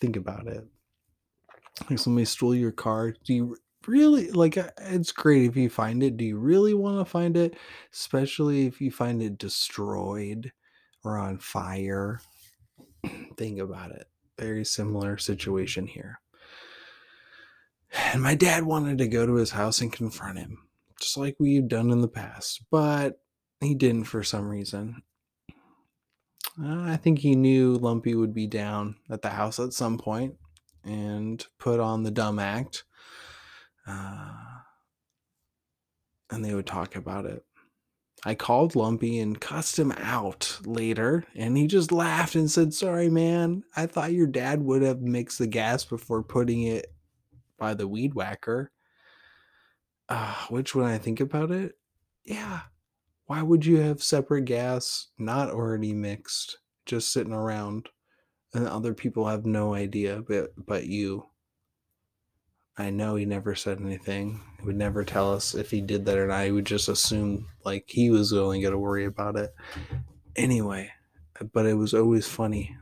Think 0.00 0.16
about 0.16 0.46
it. 0.46 0.64
Like 1.88 1.98
somebody 1.98 2.24
stole 2.24 2.54
your 2.54 2.72
car. 2.72 3.14
Do 3.24 3.34
you 3.34 3.56
really 3.86 4.30
like 4.30 4.56
uh, 4.56 4.70
it's 4.78 5.12
great 5.12 5.48
if 5.48 5.56
you 5.56 5.68
find 5.68 6.02
it. 6.02 6.16
Do 6.16 6.24
you 6.24 6.38
really 6.38 6.74
want 6.74 6.98
to 6.98 7.10
find 7.10 7.36
it? 7.36 7.56
Especially 7.92 8.66
if 8.66 8.80
you 8.80 8.90
find 8.90 9.22
it 9.22 9.38
destroyed 9.38 10.52
or 11.04 11.18
on 11.18 11.38
fire. 11.38 12.20
Think 13.36 13.60
about 13.60 13.92
it. 13.92 14.06
Very 14.38 14.64
similar 14.64 15.18
situation 15.18 15.86
here. 15.86 16.20
And 18.12 18.22
my 18.22 18.34
dad 18.34 18.64
wanted 18.64 18.98
to 18.98 19.08
go 19.08 19.24
to 19.24 19.34
his 19.34 19.52
house 19.52 19.80
and 19.80 19.92
confront 19.92 20.38
him, 20.38 20.58
just 21.00 21.16
like 21.16 21.36
we've 21.38 21.68
done 21.68 21.90
in 21.90 22.00
the 22.00 22.08
past, 22.08 22.62
but 22.70 23.20
he 23.60 23.74
didn't 23.74 24.04
for 24.04 24.24
some 24.24 24.48
reason. 24.48 25.02
Uh, 26.60 26.82
I 26.82 26.96
think 26.96 27.18
he 27.18 27.34
knew 27.34 27.74
Lumpy 27.74 28.14
would 28.14 28.34
be 28.34 28.46
down 28.46 28.96
at 29.10 29.22
the 29.22 29.30
house 29.30 29.58
at 29.58 29.72
some 29.72 29.98
point 29.98 30.34
and 30.84 31.44
put 31.58 31.80
on 31.80 32.02
the 32.02 32.10
dumb 32.10 32.38
act. 32.38 32.84
Uh, 33.86 34.32
and 36.30 36.44
they 36.44 36.54
would 36.54 36.66
talk 36.66 36.96
about 36.96 37.26
it. 37.26 37.44
I 38.26 38.34
called 38.34 38.74
Lumpy 38.74 39.18
and 39.18 39.38
cussed 39.38 39.78
him 39.78 39.92
out 39.92 40.58
later, 40.64 41.24
and 41.34 41.58
he 41.58 41.66
just 41.66 41.92
laughed 41.92 42.34
and 42.34 42.50
said, 42.50 42.72
Sorry, 42.72 43.10
man. 43.10 43.64
I 43.76 43.86
thought 43.86 44.12
your 44.12 44.26
dad 44.26 44.62
would 44.62 44.80
have 44.80 45.02
mixed 45.02 45.38
the 45.38 45.46
gas 45.46 45.84
before 45.84 46.22
putting 46.22 46.62
it 46.62 46.86
by 47.58 47.74
the 47.74 47.86
weed 47.86 48.14
whacker. 48.14 48.70
Uh, 50.08 50.34
which, 50.48 50.74
when 50.74 50.86
I 50.86 50.96
think 50.96 51.20
about 51.20 51.50
it, 51.50 51.74
yeah, 52.24 52.60
why 53.26 53.42
would 53.42 53.64
you 53.64 53.78
have 53.78 54.02
separate 54.02 54.44
gas 54.44 55.08
not 55.18 55.50
already 55.50 55.92
mixed 55.92 56.58
just 56.86 57.12
sitting 57.12 57.32
around 57.32 57.88
and 58.52 58.68
other 58.68 58.94
people 58.94 59.26
have 59.26 59.46
no 59.46 59.74
idea 59.74 60.22
but 60.26 60.52
but 60.56 60.86
you? 60.86 61.26
I 62.76 62.90
know 62.90 63.14
he 63.14 63.24
never 63.24 63.54
said 63.54 63.80
anything 63.80 64.40
he 64.58 64.66
would 64.66 64.76
never 64.76 65.04
tell 65.04 65.32
us 65.32 65.54
if 65.54 65.70
he 65.70 65.80
did 65.80 66.04
that 66.06 66.18
or 66.18 66.26
not 66.26 66.44
he 66.44 66.52
would 66.52 66.66
just 66.66 66.88
assume 66.88 67.48
like 67.64 67.84
he 67.88 68.10
was 68.10 68.32
only 68.32 68.60
going 68.60 68.72
to 68.72 68.78
worry 68.78 69.04
about 69.04 69.36
it. 69.36 69.54
Anyway 70.36 70.90
but 71.52 71.66
it 71.66 71.74
was 71.74 71.94
always 71.94 72.26
funny 72.26 72.76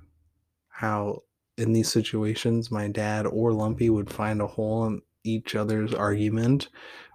how 0.68 1.22
in 1.56 1.72
these 1.72 1.90
situations 1.90 2.70
my 2.70 2.88
dad 2.88 3.26
or 3.26 3.52
lumpy 3.52 3.90
would 3.90 4.10
find 4.10 4.40
a 4.40 4.46
hole 4.46 4.86
in 4.86 5.00
each 5.24 5.54
other's 5.54 5.94
argument 5.94 6.68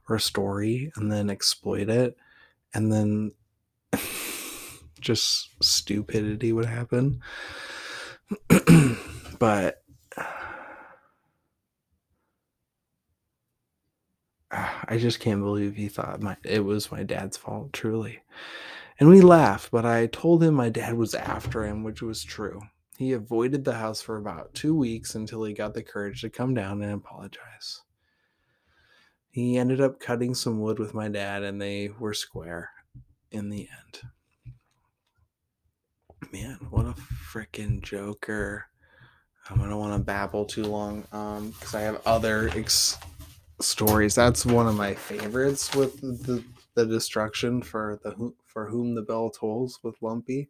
or 0.10 0.18
story 0.20 0.92
and 0.96 1.12
then 1.12 1.30
exploit 1.30 1.90
it 1.90 2.16
and 2.74 2.92
then 2.92 3.32
just 5.00 5.50
stupidity 5.64 6.52
would 6.54 6.66
happen. 6.66 7.22
but 9.40 9.84
I 14.52 14.98
just 14.98 15.20
can't 15.20 15.42
believe 15.42 15.76
he 15.76 15.90
thought 15.90 16.22
my 16.22 16.38
it 16.44 16.64
was 16.66 16.92
my 16.92 17.04
dad's 17.04 17.38
fault, 17.38 17.74
truly. 17.74 18.20
And 19.00 19.10
we 19.10 19.22
laughed, 19.22 19.70
but 19.72 19.86
I 19.86 20.08
told 20.08 20.44
him 20.44 20.56
my 20.56 20.70
dad 20.70 20.96
was 20.96 21.14
after 21.14 21.64
him, 21.66 21.84
which 21.84 22.02
was 22.02 22.24
true. 22.24 22.62
He 22.98 23.14
avoided 23.14 23.64
the 23.64 23.76
house 23.76 24.02
for 24.02 24.18
about 24.18 24.56
two 24.56 24.74
weeks 24.74 25.14
until 25.14 25.44
he 25.44 25.54
got 25.54 25.76
the 25.76 25.84
courage 25.84 26.22
to 26.22 26.32
come 26.32 26.56
down 26.56 26.82
and 26.82 26.94
apologize 26.94 27.84
he 29.38 29.56
ended 29.56 29.80
up 29.80 30.00
cutting 30.00 30.34
some 30.34 30.60
wood 30.60 30.80
with 30.80 30.96
my 30.96 31.08
dad 31.08 31.44
and 31.44 31.62
they 31.62 31.92
were 32.00 32.16
square 32.16 32.72
in 33.30 33.52
the 33.52 33.70
end. 33.70 34.02
Man, 36.34 36.58
what 36.72 36.88
a 36.88 36.94
freaking 36.94 37.84
joker. 37.84 38.66
Um, 39.48 39.62
I 39.62 39.70
don't 39.70 39.78
want 39.78 39.94
to 39.94 40.04
babble 40.04 40.46
too 40.46 40.64
long 40.64 41.06
um 41.12 41.52
because 41.52 41.76
I 41.76 41.82
have 41.82 42.02
other 42.08 42.50
ex- 42.56 42.98
stories. 43.62 44.16
That's 44.16 44.44
one 44.44 44.66
of 44.66 44.74
my 44.74 44.96
favorites 44.96 45.76
with 45.76 46.02
the 46.02 46.44
the 46.74 46.88
destruction 46.88 47.62
for 47.62 48.00
the 48.02 48.34
for 48.44 48.68
whom 48.68 48.96
the 48.96 49.04
bell 49.04 49.30
tolls 49.30 49.78
with 49.84 50.02
Lumpy. 50.02 50.50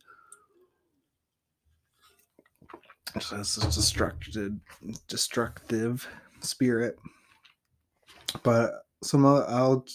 So 3.19 3.35
that's 3.35 3.57
a 3.57 3.65
destructive 3.65 4.53
destructive 5.09 6.07
spirit 6.39 6.97
but 8.43 8.85
some 9.03 9.25
uh, 9.25 9.41
I'll 9.47 9.85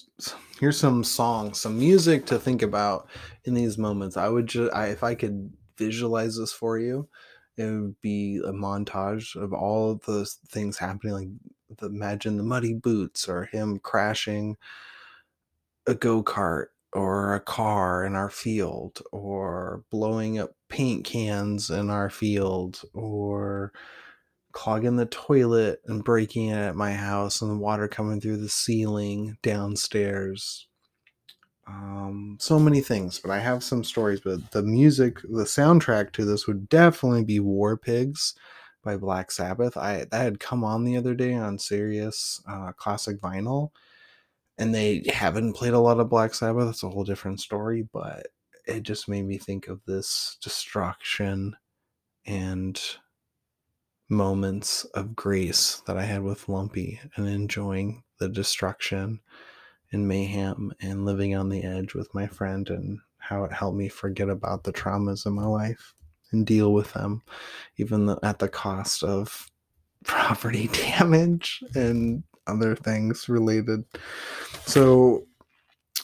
here's 0.61 0.79
some 0.79 1.05
songs, 1.05 1.61
some 1.61 1.79
music 1.79 2.27
to 2.27 2.39
think 2.39 2.63
about 2.63 3.09
in 3.45 3.55
these 3.55 3.79
moments. 3.79 4.17
I 4.17 4.29
would 4.29 4.47
just 4.47 4.73
I, 4.75 4.89
if 4.89 5.03
I 5.03 5.15
could 5.15 5.53
visualize 5.77 6.37
this 6.37 6.53
for 6.53 6.79
you, 6.79 7.09
it 7.57 7.65
would 7.65 8.01
be 8.01 8.41
a 8.45 8.53
montage 8.53 9.37
of 9.37 9.53
all 9.53 9.93
of 9.93 10.03
those 10.03 10.35
things 10.49 10.79
happening. 10.79 11.15
Like 11.15 11.79
the, 11.79 11.87
imagine 11.87 12.37
the 12.37 12.43
muddy 12.43 12.75
boots 12.75 13.29
or 13.29 13.45
him 13.47 13.79
crashing 13.79 14.57
a 15.87 15.95
go 15.95 16.23
kart 16.23 16.67
or 16.93 17.35
a 17.35 17.41
car 17.41 18.05
in 18.05 18.15
our 18.15 18.31
field 18.31 19.03
or 19.13 19.85
blowing 19.91 20.39
up 20.39 20.55
paint 20.69 21.05
cans 21.05 21.71
in 21.71 21.91
our 21.91 22.11
field 22.11 22.83
or 22.93 23.73
clogging 24.53 24.97
the 24.97 25.07
toilet 25.07 25.81
and 25.87 26.05
breaking 26.05 26.49
it 26.49 26.57
at 26.57 26.77
my 26.77 26.93
house 26.93 27.43
and 27.43 27.51
the 27.51 27.57
water 27.57 27.89
coming 27.89 28.21
through 28.21 28.39
the 28.39 28.49
ceiling 28.49 29.37
downstairs. 29.43 30.67
Um 31.67 32.37
so 32.41 32.59
many 32.59 32.81
things 32.81 33.21
but 33.21 33.31
i 33.31 33.39
have 33.39 33.63
some 33.63 33.85
stories 33.85 34.21
but 34.21 34.51
the 34.51 34.63
music 34.63 35.23
the 35.23 35.45
soundtrack 35.45 36.13
to 36.13 36.25
this 36.25 36.47
would 36.47 36.69
definitely 36.69 37.25
be 37.25 37.39
war 37.39 37.77
pigs 37.77 38.35
by 38.83 38.97
black 38.97 39.31
sabbath. 39.31 39.77
I 39.77 40.07
that 40.11 40.23
had 40.23 40.41
come 40.41 40.65
on 40.65 40.85
the 40.85 40.97
other 40.97 41.15
day 41.15 41.35
on 41.35 41.59
sirius 41.59 42.43
uh, 42.49 42.73
classic 42.73 43.21
vinyl 43.21 43.71
and 44.59 44.75
they 44.75 45.05
haven't 45.13 45.55
played 45.55 45.73
a 45.75 45.81
lot 45.81 46.01
of 46.01 46.11
black 46.11 46.35
sabbath. 46.35 46.69
It's 46.71 46.83
a 46.83 46.89
whole 46.91 47.05
different 47.05 47.41
story 47.41 47.89
but 47.93 48.29
it 48.67 48.83
just 48.83 49.09
made 49.09 49.25
me 49.27 49.39
think 49.39 49.69
of 49.69 49.81
this 49.87 50.37
destruction 50.43 51.57
and 52.27 52.81
moments 54.09 54.85
of 54.95 55.17
grace 55.17 55.83
that 55.87 55.97
I 55.97 56.03
had 56.03 56.23
with 56.23 56.49
Lumpy 56.49 57.01
and 57.17 57.29
enjoying 57.29 58.03
the 58.19 58.29
destruction 58.29 59.21
and 59.91 60.09
mayhem 60.09 60.73
and 60.81 61.05
living 61.05 61.35
on 61.35 61.49
the 61.49 61.63
edge 61.63 61.95
with 61.95 62.15
my 62.15 62.27
friend 62.27 62.69
and 62.69 62.99
how 63.19 63.45
it 63.45 63.53
helped 63.53 63.77
me 63.77 63.89
forget 63.89 64.29
about 64.29 64.65
the 64.65 64.73
traumas 64.73 65.27
in 65.27 65.33
my 65.33 65.47
life 65.47 65.95
and 66.33 66.47
deal 66.47 66.73
with 66.73 66.93
them, 66.93 67.23
even 67.77 68.17
at 68.23 68.39
the 68.39 68.49
cost 68.49 69.03
of 69.03 69.51
property 70.05 70.69
damage 70.73 71.63
and 71.75 72.25
other 72.47 72.75
things 72.75 73.29
related. 73.29 73.85
So 74.67 75.27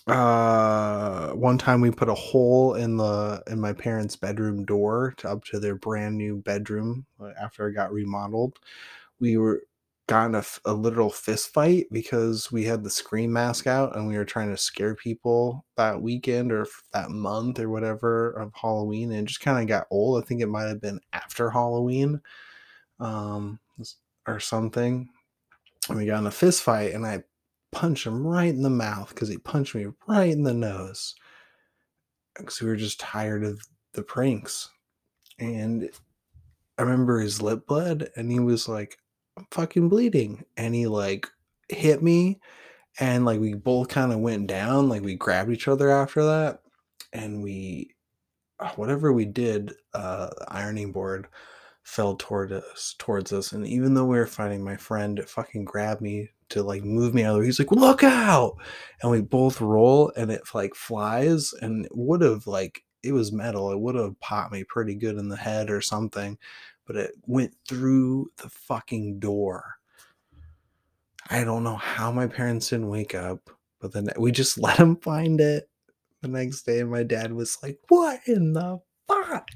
uh 0.08 1.32
one 1.32 1.58
time 1.58 1.80
we 1.82 1.90
put 1.90 2.08
a 2.08 2.14
hole 2.14 2.74
in 2.74 2.96
the 2.96 3.42
in 3.46 3.60
my 3.60 3.72
parents 3.74 4.16
bedroom 4.16 4.64
door 4.64 5.12
to 5.18 5.28
up 5.28 5.44
to 5.44 5.60
their 5.60 5.74
brand 5.76 6.16
new 6.16 6.36
bedroom 6.36 7.04
uh, 7.20 7.30
after 7.40 7.68
it 7.68 7.74
got 7.74 7.92
remodeled. 7.92 8.58
We 9.20 9.36
were 9.38 9.62
got 10.08 10.26
in 10.26 10.34
a, 10.36 10.44
a 10.66 10.72
literal 10.72 11.10
fist 11.10 11.52
fight 11.52 11.86
because 11.92 12.50
we 12.52 12.64
had 12.64 12.82
the 12.84 12.90
scream 12.90 13.32
mask 13.32 13.66
out 13.66 13.96
and 13.96 14.08
we 14.08 14.16
were 14.16 14.24
trying 14.24 14.50
to 14.50 14.56
scare 14.56 14.94
people 14.94 15.64
that 15.76 16.00
weekend 16.00 16.52
or 16.52 16.66
that 16.94 17.10
month 17.10 17.60
or 17.60 17.68
whatever 17.70 18.30
of 18.32 18.52
halloween 18.54 19.12
and 19.12 19.28
just 19.28 19.40
kind 19.40 19.60
of 19.60 19.66
got 19.68 19.86
old. 19.90 20.22
I 20.22 20.26
think 20.26 20.40
it 20.42 20.46
might 20.48 20.68
have 20.68 20.80
been 20.80 21.00
after 21.12 21.50
halloween 21.50 22.20
um 23.00 23.58
or 24.26 24.40
something. 24.40 25.08
And 25.88 25.98
we 25.98 26.06
got 26.06 26.20
in 26.20 26.26
a 26.26 26.30
fist 26.30 26.62
fight 26.62 26.92
and 26.94 27.06
i 27.06 27.22
punched 27.72 28.06
him 28.06 28.26
right 28.26 28.48
in 28.48 28.62
the 28.62 28.70
mouth 28.70 29.10
because 29.10 29.28
he 29.28 29.38
punched 29.38 29.74
me 29.74 29.86
right 30.06 30.30
in 30.30 30.42
the 30.42 30.54
nose 30.54 31.14
because 32.36 32.60
we 32.60 32.68
were 32.68 32.76
just 32.76 33.00
tired 33.00 33.44
of 33.44 33.60
the 33.92 34.02
pranks. 34.02 34.70
And 35.38 35.90
i 36.78 36.82
remember 36.82 37.20
his 37.20 37.42
lip 37.42 37.66
bled 37.66 38.10
and 38.16 38.30
he 38.30 38.38
was 38.40 38.68
like 38.68 38.98
i'm 39.36 39.46
fucking 39.50 39.88
bleeding 39.88 40.44
and 40.56 40.74
he 40.74 40.86
like 40.86 41.26
hit 41.68 42.02
me 42.02 42.40
and 43.00 43.24
like 43.24 43.40
we 43.40 43.54
both 43.54 43.88
kind 43.88 44.12
of 44.12 44.20
went 44.20 44.46
down 44.46 44.88
like 44.88 45.02
we 45.02 45.14
grabbed 45.14 45.50
each 45.50 45.68
other 45.68 45.90
after 45.90 46.24
that 46.24 46.60
and 47.12 47.42
we 47.42 47.94
uh, 48.60 48.70
whatever 48.76 49.12
we 49.12 49.24
did 49.24 49.72
uh 49.94 50.28
the 50.38 50.46
ironing 50.48 50.92
board 50.92 51.28
fell 51.82 52.16
toward 52.16 52.52
us 52.52 52.94
towards 52.98 53.32
us 53.32 53.52
and 53.52 53.66
even 53.66 53.94
though 53.94 54.06
we 54.06 54.16
were 54.16 54.26
fighting 54.26 54.62
my 54.62 54.76
friend 54.76 55.22
fucking 55.26 55.64
grabbed 55.64 56.00
me 56.00 56.28
to 56.50 56.62
like 56.62 56.84
move 56.84 57.14
me 57.14 57.22
out 57.22 57.30
of 57.30 57.34
the 57.34 57.40
way 57.40 57.46
he's 57.46 57.58
like 57.58 57.70
look 57.72 58.02
out! 58.04 58.56
And 59.02 59.10
we 59.10 59.20
both 59.20 59.60
roll 59.60 60.12
and 60.16 60.30
it 60.30 60.42
like 60.54 60.74
flies 60.74 61.52
and 61.52 61.88
would 61.92 62.22
have 62.22 62.46
like 62.46 62.84
it 63.02 63.12
was 63.12 63.32
metal. 63.32 63.70
It 63.70 63.78
would 63.78 63.94
have 63.94 64.18
popped 64.20 64.52
me 64.52 64.64
pretty 64.64 64.94
good 64.94 65.16
in 65.16 65.28
the 65.28 65.36
head 65.36 65.70
or 65.70 65.80
something 65.80 66.38
but 66.88 66.96
it 66.96 67.12
went 67.26 67.54
through 67.68 68.32
the 68.38 68.48
fucking 68.48 69.20
door. 69.20 69.74
I 71.30 71.44
don't 71.44 71.62
know 71.62 71.76
how 71.76 72.10
my 72.10 72.26
parents 72.26 72.70
didn't 72.70 72.88
wake 72.88 73.14
up 73.14 73.50
but 73.80 73.92
then 73.92 74.08
we 74.18 74.32
just 74.32 74.58
let 74.60 74.78
them 74.78 74.96
find 74.96 75.40
it. 75.40 75.68
The 76.22 76.28
next 76.28 76.62
day 76.62 76.80
and 76.80 76.90
my 76.90 77.04
dad 77.04 77.32
was 77.32 77.58
like 77.62 77.78
what 77.88 78.20
in 78.26 78.54
the 78.54 78.80
fuck? 79.06 79.48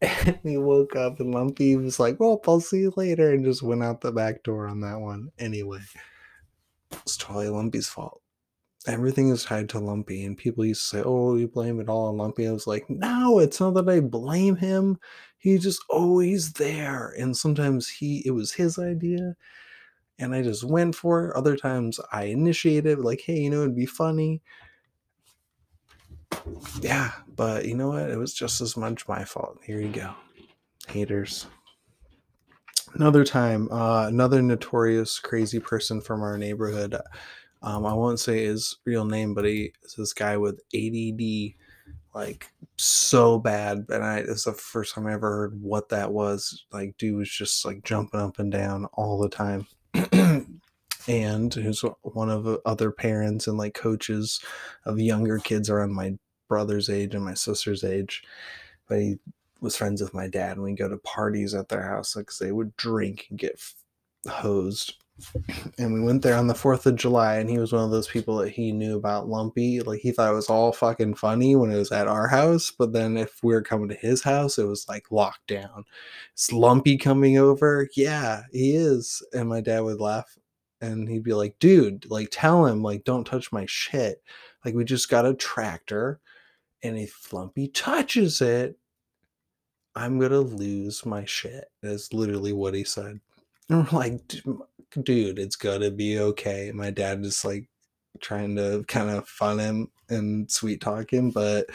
And 0.00 0.38
he 0.44 0.56
woke 0.56 0.94
up 0.94 1.18
and 1.18 1.34
lumpy 1.34 1.74
was 1.74 1.98
like 1.98 2.20
well 2.20 2.40
i'll 2.46 2.60
see 2.60 2.82
you 2.82 2.92
later 2.96 3.32
and 3.32 3.44
just 3.44 3.64
went 3.64 3.82
out 3.82 4.00
the 4.00 4.12
back 4.12 4.44
door 4.44 4.68
on 4.68 4.80
that 4.82 5.00
one 5.00 5.30
anyway 5.40 5.80
it's 6.92 7.16
totally 7.16 7.48
lumpy's 7.48 7.88
fault 7.88 8.20
everything 8.86 9.28
is 9.28 9.44
tied 9.44 9.68
to 9.68 9.78
lumpy 9.78 10.24
and 10.24 10.38
people 10.38 10.64
used 10.64 10.82
to 10.82 10.88
say 10.88 11.02
oh 11.04 11.36
you 11.36 11.48
blame 11.48 11.80
it 11.80 11.88
all 11.88 12.06
on 12.06 12.16
lumpy 12.16 12.46
i 12.46 12.52
was 12.52 12.66
like 12.66 12.88
no 12.88 13.38
it's 13.38 13.60
not 13.60 13.74
that 13.74 13.88
i 13.88 14.00
blame 14.00 14.56
him 14.56 14.98
he's 15.38 15.62
just 15.62 15.82
always 15.90 16.52
there 16.54 17.14
and 17.18 17.36
sometimes 17.36 17.88
he 17.88 18.22
it 18.24 18.30
was 18.30 18.52
his 18.52 18.78
idea 18.78 19.34
and 20.18 20.34
i 20.34 20.42
just 20.42 20.64
went 20.64 20.94
for 20.94 21.28
it 21.28 21.36
other 21.36 21.56
times 21.56 22.00
i 22.12 22.24
initiated 22.24 22.98
like 22.98 23.20
hey 23.20 23.38
you 23.38 23.50
know 23.50 23.62
it'd 23.62 23.76
be 23.76 23.86
funny 23.86 24.40
yeah, 26.80 27.12
but 27.36 27.66
you 27.66 27.74
know 27.74 27.88
what? 27.88 28.10
It 28.10 28.18
was 28.18 28.34
just 28.34 28.60
as 28.60 28.76
much 28.76 29.08
my 29.08 29.24
fault. 29.24 29.58
Here 29.64 29.80
you 29.80 29.88
go. 29.88 30.14
Haters. 30.88 31.46
Another 32.94 33.24
time, 33.24 33.68
uh, 33.70 34.06
another 34.08 34.42
notorious 34.42 35.18
crazy 35.18 35.60
person 35.60 36.00
from 36.00 36.22
our 36.22 36.38
neighborhood. 36.38 36.96
Um, 37.62 37.84
I 37.86 37.92
won't 37.92 38.20
say 38.20 38.44
his 38.44 38.76
real 38.84 39.04
name, 39.04 39.34
but 39.34 39.44
he 39.44 39.72
is 39.82 39.94
this 39.94 40.12
guy 40.12 40.36
with 40.36 40.60
ADD, 40.74 41.54
like 42.14 42.50
so 42.76 43.38
bad. 43.38 43.86
And 43.88 44.04
I, 44.04 44.18
it's 44.18 44.44
the 44.44 44.52
first 44.52 44.94
time 44.94 45.06
I 45.06 45.12
ever 45.12 45.28
heard 45.28 45.62
what 45.62 45.88
that 45.90 46.12
was. 46.12 46.64
Like, 46.72 46.96
dude 46.98 47.16
was 47.16 47.30
just 47.30 47.64
like 47.64 47.84
jumping 47.84 48.20
up 48.20 48.38
and 48.38 48.50
down 48.50 48.86
all 48.94 49.18
the 49.18 49.28
time. 49.28 49.66
and 51.08 51.54
who's 51.54 51.84
one 52.02 52.30
of 52.30 52.44
the 52.44 52.60
other 52.64 52.90
parents 52.90 53.46
and 53.46 53.58
like 53.58 53.74
coaches 53.74 54.40
of 54.84 55.00
younger 55.00 55.38
kids 55.38 55.70
around 55.70 55.94
my 55.94 56.14
brother's 56.48 56.88
age 56.88 57.14
and 57.14 57.24
my 57.24 57.34
sister's 57.34 57.84
age. 57.84 58.22
But 58.88 58.98
he 58.98 59.18
was 59.60 59.76
friends 59.76 60.00
with 60.00 60.14
my 60.14 60.28
dad, 60.28 60.52
and 60.52 60.62
we'd 60.62 60.78
go 60.78 60.88
to 60.88 60.98
parties 60.98 61.54
at 61.54 61.68
their 61.68 61.82
house 61.82 62.14
because 62.14 62.38
they 62.38 62.52
would 62.52 62.76
drink 62.76 63.26
and 63.30 63.38
get 63.38 63.60
hosed. 64.28 64.94
And 65.78 65.94
we 65.94 66.00
went 66.00 66.22
there 66.22 66.36
on 66.36 66.46
the 66.46 66.54
4th 66.54 66.86
of 66.86 66.96
July, 66.96 67.38
and 67.38 67.50
he 67.50 67.58
was 67.58 67.72
one 67.72 67.84
of 67.84 67.90
those 67.90 68.08
people 68.08 68.36
that 68.38 68.50
he 68.50 68.72
knew 68.72 68.96
about 68.96 69.28
Lumpy. 69.28 69.80
Like, 69.80 70.00
he 70.00 70.12
thought 70.12 70.30
it 70.30 70.34
was 70.34 70.50
all 70.50 70.72
fucking 70.72 71.14
funny 71.14 71.56
when 71.56 71.70
it 71.72 71.76
was 71.76 71.92
at 71.92 72.08
our 72.08 72.28
house, 72.28 72.70
but 72.70 72.92
then 72.92 73.16
if 73.16 73.42
we 73.42 73.52
were 73.52 73.62
coming 73.62 73.88
to 73.88 73.94
his 73.94 74.22
house, 74.22 74.58
it 74.58 74.64
was 74.64 74.88
like 74.88 75.10
locked 75.10 75.46
down. 75.48 75.84
Is 76.36 76.52
Lumpy 76.52 76.96
coming 76.96 77.38
over? 77.38 77.88
Yeah, 77.96 78.42
he 78.52 78.74
is. 78.76 79.22
And 79.32 79.48
my 79.48 79.60
dad 79.60 79.80
would 79.80 80.00
laugh, 80.00 80.36
and 80.80 81.08
he'd 81.08 81.24
be 81.24 81.34
like, 81.34 81.58
dude, 81.58 82.08
like, 82.10 82.28
tell 82.30 82.66
him, 82.66 82.82
like, 82.82 83.04
don't 83.04 83.24
touch 83.24 83.52
my 83.52 83.66
shit. 83.66 84.22
Like, 84.64 84.74
we 84.74 84.84
just 84.84 85.08
got 85.08 85.26
a 85.26 85.34
tractor, 85.34 86.20
and 86.82 86.96
if 86.98 87.32
Lumpy 87.32 87.68
touches 87.68 88.40
it, 88.40 88.76
I'm 89.98 90.20
gonna 90.20 90.40
lose 90.40 91.04
my 91.04 91.24
shit. 91.24 91.64
That's 91.82 92.12
literally 92.12 92.52
what 92.52 92.74
he 92.74 92.84
said. 92.84 93.20
And 93.70 93.86
we're 93.92 93.98
like, 93.98 94.26
dude, 95.02 95.38
it's 95.38 95.56
gonna 95.56 95.90
be 95.90 96.18
okay. 96.20 96.72
My 96.72 96.90
dad 96.90 97.22
is 97.22 97.44
like 97.44 97.68
trying 98.20 98.56
to 98.56 98.82
kind 98.88 99.10
of 99.10 99.28
fun 99.28 99.58
him 99.58 99.90
and 100.08 100.50
sweet 100.50 100.80
talk 100.80 101.12
him, 101.12 101.30
but 101.30 101.66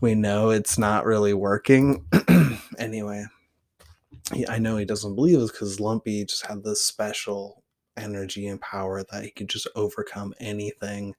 we 0.00 0.14
know 0.14 0.50
it's 0.50 0.78
not 0.78 1.06
really 1.06 1.34
working. 1.34 2.04
anyway, 2.78 3.26
I 4.48 4.58
know 4.60 4.76
he 4.76 4.84
doesn't 4.84 5.16
believe 5.16 5.40
us 5.40 5.50
because 5.50 5.80
Lumpy 5.80 6.24
just 6.24 6.46
had 6.46 6.62
this 6.62 6.84
special 6.84 7.64
energy 7.96 8.46
and 8.46 8.60
power 8.60 9.02
that 9.10 9.24
he 9.24 9.30
could 9.30 9.48
just 9.48 9.66
overcome 9.74 10.34
anything 10.38 11.16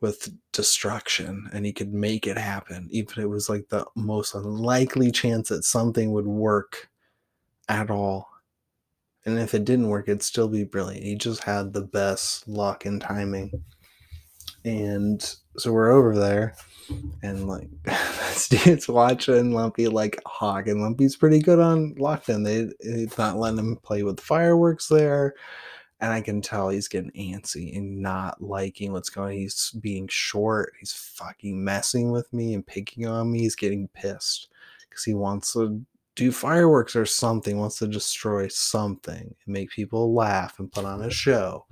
with 0.00 0.28
destruction 0.52 1.48
and 1.52 1.66
he 1.66 1.72
could 1.72 1.92
make 1.92 2.26
it 2.26 2.38
happen 2.38 2.88
even 2.90 3.12
if 3.12 3.18
it 3.18 3.26
was 3.26 3.48
like 3.48 3.68
the 3.68 3.84
most 3.96 4.34
unlikely 4.34 5.10
chance 5.10 5.48
that 5.48 5.64
something 5.64 6.12
would 6.12 6.26
work 6.26 6.88
at 7.68 7.90
all. 7.90 8.28
And 9.26 9.38
if 9.38 9.54
it 9.54 9.64
didn't 9.64 9.88
work 9.88 10.08
it'd 10.08 10.22
still 10.22 10.48
be 10.48 10.64
brilliant. 10.64 11.04
He 11.04 11.16
just 11.16 11.42
had 11.42 11.72
the 11.72 11.82
best 11.82 12.46
luck 12.48 12.86
and 12.86 13.00
timing. 13.00 13.50
And 14.64 15.22
so 15.56 15.72
we're 15.72 15.90
over 15.90 16.16
there 16.16 16.54
and 17.22 17.48
like 17.48 17.68
dude's 18.48 18.88
watching 18.88 19.52
lumpy 19.52 19.88
like 19.88 20.20
hawk 20.26 20.66
and 20.66 20.80
lumpy's 20.80 21.16
pretty 21.16 21.40
good 21.40 21.58
on 21.58 21.94
lockdown 21.96 22.44
they 22.44 22.68
it's 22.80 23.18
not 23.18 23.36
letting 23.36 23.58
him 23.58 23.76
play 23.82 24.02
with 24.02 24.20
fireworks 24.20 24.88
there 24.88 25.34
and 26.00 26.12
I 26.12 26.20
can 26.20 26.40
tell 26.40 26.68
he's 26.68 26.88
getting 26.88 27.10
antsy 27.12 27.76
and 27.76 28.00
not 28.00 28.40
liking 28.40 28.92
what's 28.92 29.10
going 29.10 29.34
on. 29.34 29.38
He's 29.38 29.70
being 29.80 30.06
short. 30.08 30.74
He's 30.78 30.92
fucking 30.92 31.62
messing 31.62 32.10
with 32.12 32.32
me 32.32 32.54
and 32.54 32.66
picking 32.66 33.06
on 33.06 33.32
me. 33.32 33.40
He's 33.40 33.56
getting 33.56 33.88
pissed 33.88 34.48
because 34.88 35.04
he 35.04 35.14
wants 35.14 35.52
to 35.54 35.82
do 36.14 36.30
fireworks 36.32 36.94
or 36.94 37.06
something, 37.06 37.58
wants 37.58 37.78
to 37.78 37.88
destroy 37.88 38.48
something 38.48 39.34
and 39.44 39.52
make 39.52 39.70
people 39.70 40.14
laugh 40.14 40.58
and 40.58 40.70
put 40.70 40.84
on 40.84 41.02
a 41.02 41.10
show. 41.10 41.66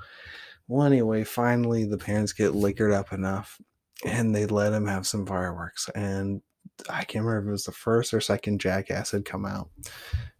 Well, 0.69 0.87
anyway, 0.87 1.23
finally 1.23 1.85
the 1.85 1.99
parents 1.99 2.33
get 2.33 2.55
liquored 2.55 2.93
up 2.93 3.13
enough 3.13 3.61
and 4.05 4.35
they 4.35 4.47
let 4.47 4.73
him 4.73 4.87
have 4.87 5.07
some 5.07 5.25
fireworks. 5.25 5.89
And 5.95 6.43
I 6.91 7.05
can't 7.05 7.25
remember 7.25 7.47
if 7.47 7.49
it 7.49 7.53
was 7.53 7.65
the 7.65 7.73
first 7.73 8.13
or 8.13 8.21
second 8.21 8.61
jackass 8.61 9.13
had 9.13 9.25
come 9.25 9.47
out 9.47 9.71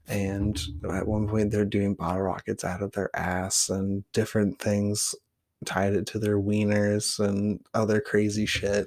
and 0.09 0.61
at 0.93 1.07
one 1.07 1.29
point 1.29 1.51
they're 1.51 1.65
doing 1.65 1.95
bottle 1.95 2.23
rockets 2.23 2.65
out 2.65 2.83
of 2.83 2.93
their 2.93 3.15
ass 3.17 3.69
and 3.69 4.05
different 4.13 4.59
things 4.61 5.15
tied 5.65 5.95
it 5.95 6.07
to 6.07 6.19
their 6.19 6.39
wieners 6.39 7.19
and 7.19 7.61
other 7.75 8.01
crazy 8.01 8.47
shit. 8.47 8.87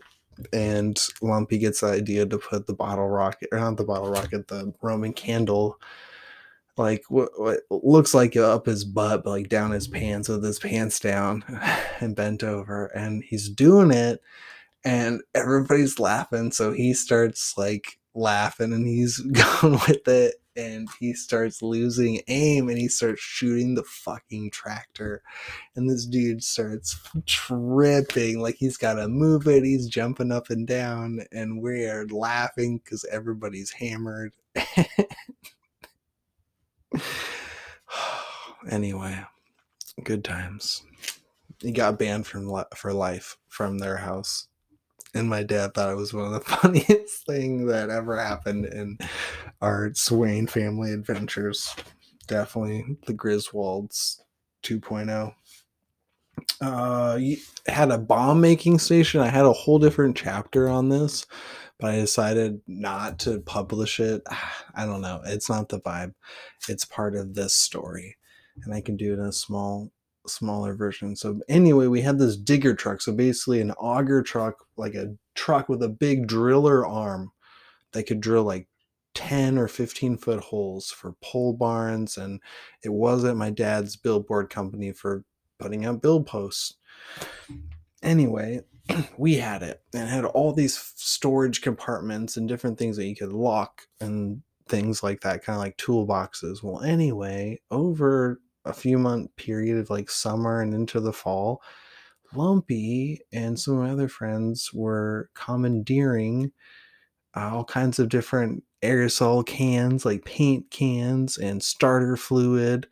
And 0.53 0.97
lumpy 1.21 1.57
gets 1.57 1.81
the 1.81 1.87
idea 1.87 2.25
to 2.25 2.37
put 2.37 2.67
the 2.67 2.73
bottle 2.73 3.09
rocket 3.09 3.49
or 3.51 3.59
not 3.59 3.75
the 3.75 3.83
bottle 3.83 4.09
rocket 4.09 4.47
the 4.47 4.73
roman 4.81 5.11
candle 5.11 5.77
like 6.77 7.03
what, 7.09 7.29
what 7.37 7.59
looks 7.69 8.13
like 8.13 8.37
up 8.37 8.65
his 8.65 8.85
butt 8.85 9.25
but 9.25 9.31
like 9.31 9.49
down 9.49 9.71
his 9.71 9.89
pants 9.89 10.29
with 10.29 10.41
his 10.41 10.59
pants 10.59 10.97
down 11.01 11.43
and 11.99 12.15
bent 12.15 12.41
over. 12.41 12.85
And 12.87 13.21
he's 13.21 13.49
doing 13.49 13.91
it 13.91 14.21
and 14.85 15.21
everybody's 15.35 15.99
laughing. 15.99 16.53
So 16.53 16.71
he 16.71 16.93
starts 16.93 17.57
like 17.57 17.98
laughing 18.13 18.73
and 18.73 18.87
he's 18.87 19.19
going 19.61 19.73
with 19.87 20.07
it 20.07 20.35
and 20.55 20.89
he 20.99 21.13
starts 21.13 21.61
losing 21.61 22.21
aim 22.27 22.67
and 22.67 22.77
he 22.77 22.87
starts 22.87 23.21
shooting 23.21 23.75
the 23.75 23.83
fucking 23.83 24.51
tractor 24.51 25.21
and 25.75 25.89
this 25.89 26.05
dude 26.05 26.43
starts 26.43 26.99
tripping 27.25 28.39
like 28.39 28.55
he's 28.55 28.77
got 28.77 28.95
to 28.95 29.07
move 29.07 29.47
it 29.47 29.63
he's 29.63 29.87
jumping 29.87 30.31
up 30.31 30.49
and 30.49 30.67
down 30.67 31.21
and 31.31 31.61
we're 31.61 32.05
laughing 32.07 32.79
because 32.83 33.05
everybody's 33.11 33.71
hammered 33.71 34.33
anyway, 38.69 39.23
good 40.03 40.23
times. 40.23 40.83
He 41.59 41.71
got 41.71 41.99
banned 41.99 42.27
from 42.27 42.63
for 42.75 42.93
life 42.93 43.37
from 43.47 43.79
their 43.79 43.97
house. 43.97 44.48
And 45.13 45.29
my 45.29 45.43
dad 45.43 45.73
thought 45.73 45.91
it 45.91 45.97
was 45.97 46.13
one 46.13 46.25
of 46.25 46.31
the 46.33 46.39
funniest 46.57 47.25
things 47.25 47.69
that 47.69 47.89
ever 47.89 48.17
happened 48.17 48.65
in 48.65 48.97
our 49.61 49.91
Swain 49.93 50.47
family 50.47 50.93
adventures. 50.93 51.75
Definitely 52.27 52.97
the 53.07 53.13
Griswolds 53.13 54.19
2.0 54.63 55.33
uh 56.61 57.19
had 57.67 57.91
a 57.91 57.97
bomb 57.97 58.39
making 58.39 58.79
station. 58.79 59.21
I 59.21 59.27
had 59.27 59.45
a 59.45 59.53
whole 59.53 59.79
different 59.79 60.15
chapter 60.15 60.69
on 60.69 60.89
this 60.89 61.25
but 61.79 61.91
i 61.91 61.95
decided 61.95 62.61
not 62.67 63.19
to 63.19 63.39
publish 63.39 63.99
it. 63.99 64.21
I 64.75 64.85
don't 64.85 65.01
know. 65.01 65.21
It's 65.25 65.49
not 65.49 65.69
the 65.69 65.79
vibe. 65.79 66.13
It's 66.67 66.85
part 66.85 67.15
of 67.15 67.33
this 67.33 67.55
story 67.55 68.17
and 68.63 68.73
i 68.73 68.81
can 68.81 68.97
do 68.97 69.13
it 69.13 69.19
in 69.19 69.25
a 69.25 69.31
small 69.31 69.91
smaller 70.27 70.75
version 70.75 71.15
so 71.15 71.39
anyway 71.47 71.87
we 71.87 72.01
had 72.01 72.19
this 72.19 72.37
digger 72.37 72.75
truck 72.75 73.01
so 73.01 73.11
basically 73.11 73.61
an 73.61 73.71
auger 73.71 74.21
truck 74.21 74.55
like 74.77 74.93
a 74.93 75.15
truck 75.33 75.69
with 75.69 75.81
a 75.81 75.89
big 75.89 76.27
driller 76.27 76.85
arm 76.85 77.31
that 77.93 78.03
could 78.03 78.21
drill 78.21 78.43
like 78.43 78.67
10 79.15 79.57
or 79.57 79.67
15 79.67 80.17
foot 80.17 80.39
holes 80.39 80.91
for 80.91 81.13
pole 81.21 81.53
barns 81.53 82.17
and 82.17 82.39
it 82.83 82.93
wasn't 82.93 83.37
my 83.37 83.49
dad's 83.49 83.95
billboard 83.95 84.49
company 84.49 84.91
for 84.91 85.23
putting 85.59 85.85
out 85.85 86.01
bill 86.01 86.23
posts. 86.23 86.75
Anyway, 88.01 88.61
we 89.17 89.35
had 89.35 89.61
it 89.61 89.81
and 89.93 90.09
had 90.09 90.25
all 90.25 90.53
these 90.53 90.93
storage 90.95 91.61
compartments 91.61 92.37
and 92.37 92.47
different 92.47 92.79
things 92.79 92.97
that 92.97 93.05
you 93.05 93.15
could 93.15 93.33
lock 93.33 93.87
and 93.99 94.41
things 94.67 95.03
like 95.03 95.21
that, 95.21 95.43
kind 95.43 95.57
of 95.57 95.61
like 95.61 95.77
toolboxes. 95.77 96.63
Well, 96.63 96.81
anyway, 96.81 97.59
over 97.69 98.39
a 98.69 98.73
few 98.73 98.97
month 98.97 99.35
period 99.35 99.77
of 99.77 99.89
like 99.89 100.09
summer 100.09 100.61
and 100.61 100.73
into 100.73 100.99
the 100.99 101.13
fall, 101.13 101.61
Lumpy 102.33 103.21
and 103.31 103.59
some 103.59 103.75
of 103.75 103.83
my 103.83 103.91
other 103.91 104.07
friends 104.07 104.71
were 104.73 105.29
commandeering 105.33 106.51
uh, 107.35 107.49
all 107.53 107.65
kinds 107.65 107.99
of 107.99 108.09
different 108.09 108.63
aerosol 108.83 109.45
cans, 109.45 110.05
like 110.05 110.25
paint 110.25 110.69
cans 110.71 111.37
and 111.37 111.63
starter 111.63 112.15
fluid 112.15 112.87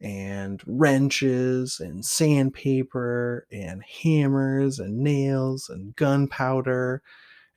and 0.00 0.62
wrenches 0.66 1.80
and 1.80 2.04
sandpaper 2.04 3.46
and 3.50 3.82
hammers 3.82 4.78
and 4.78 4.98
nails 4.98 5.68
and 5.68 5.96
gunpowder 5.96 7.02